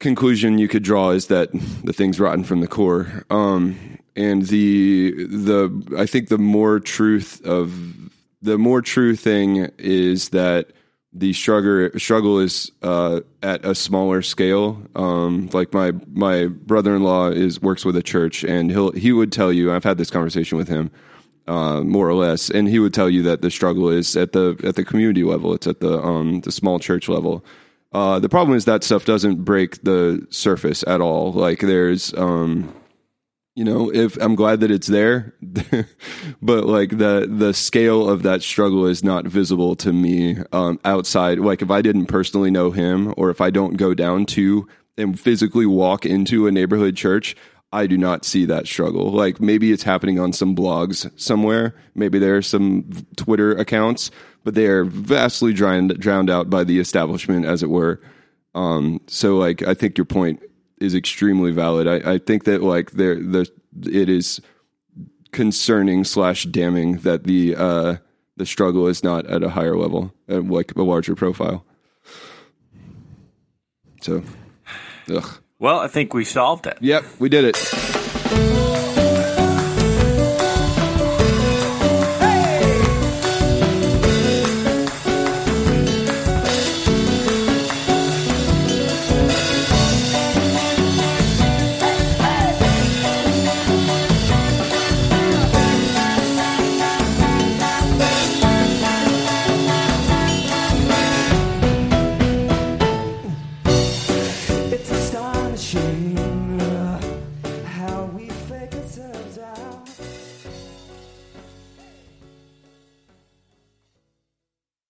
[0.00, 1.50] conclusion you could draw is that
[1.84, 3.24] the thing's rotten from the core.
[3.30, 7.72] Um, and the the I think the more truth of
[8.42, 10.70] the more true thing is that
[11.18, 14.82] the struggle struggle is uh, at a smaller scale.
[14.94, 19.12] Um, like my my brother in law is works with a church, and he'll he
[19.12, 19.72] would tell you.
[19.72, 20.90] I've had this conversation with him,
[21.46, 24.58] uh, more or less, and he would tell you that the struggle is at the
[24.62, 25.52] at the community level.
[25.54, 27.44] It's at the um, the small church level.
[27.92, 31.32] Uh, the problem is that stuff doesn't break the surface at all.
[31.32, 32.72] Like there's um,
[33.58, 35.34] you know if i'm glad that it's there
[36.40, 41.40] but like the the scale of that struggle is not visible to me um outside
[41.40, 45.18] like if i didn't personally know him or if i don't go down to and
[45.18, 47.34] physically walk into a neighborhood church
[47.72, 49.10] i do not see that struggle.
[49.10, 51.74] Like maybe it's happening on some blogs somewhere.
[51.94, 54.10] Maybe there are some twitter accounts
[54.44, 58.00] but they are vastly drowned drowned out by the establishment as it were.
[58.54, 60.40] Um, so like I think your point
[60.80, 61.86] is extremely valid.
[61.86, 63.50] I, I think that like there the
[63.82, 64.40] it is
[65.32, 67.96] concerning slash damning that the uh,
[68.36, 71.64] the struggle is not at a higher level, at like a larger profile.
[74.00, 74.22] So,
[75.12, 75.42] ugh.
[75.58, 76.78] Well, I think we solved it.
[76.80, 77.56] Yep, we did it.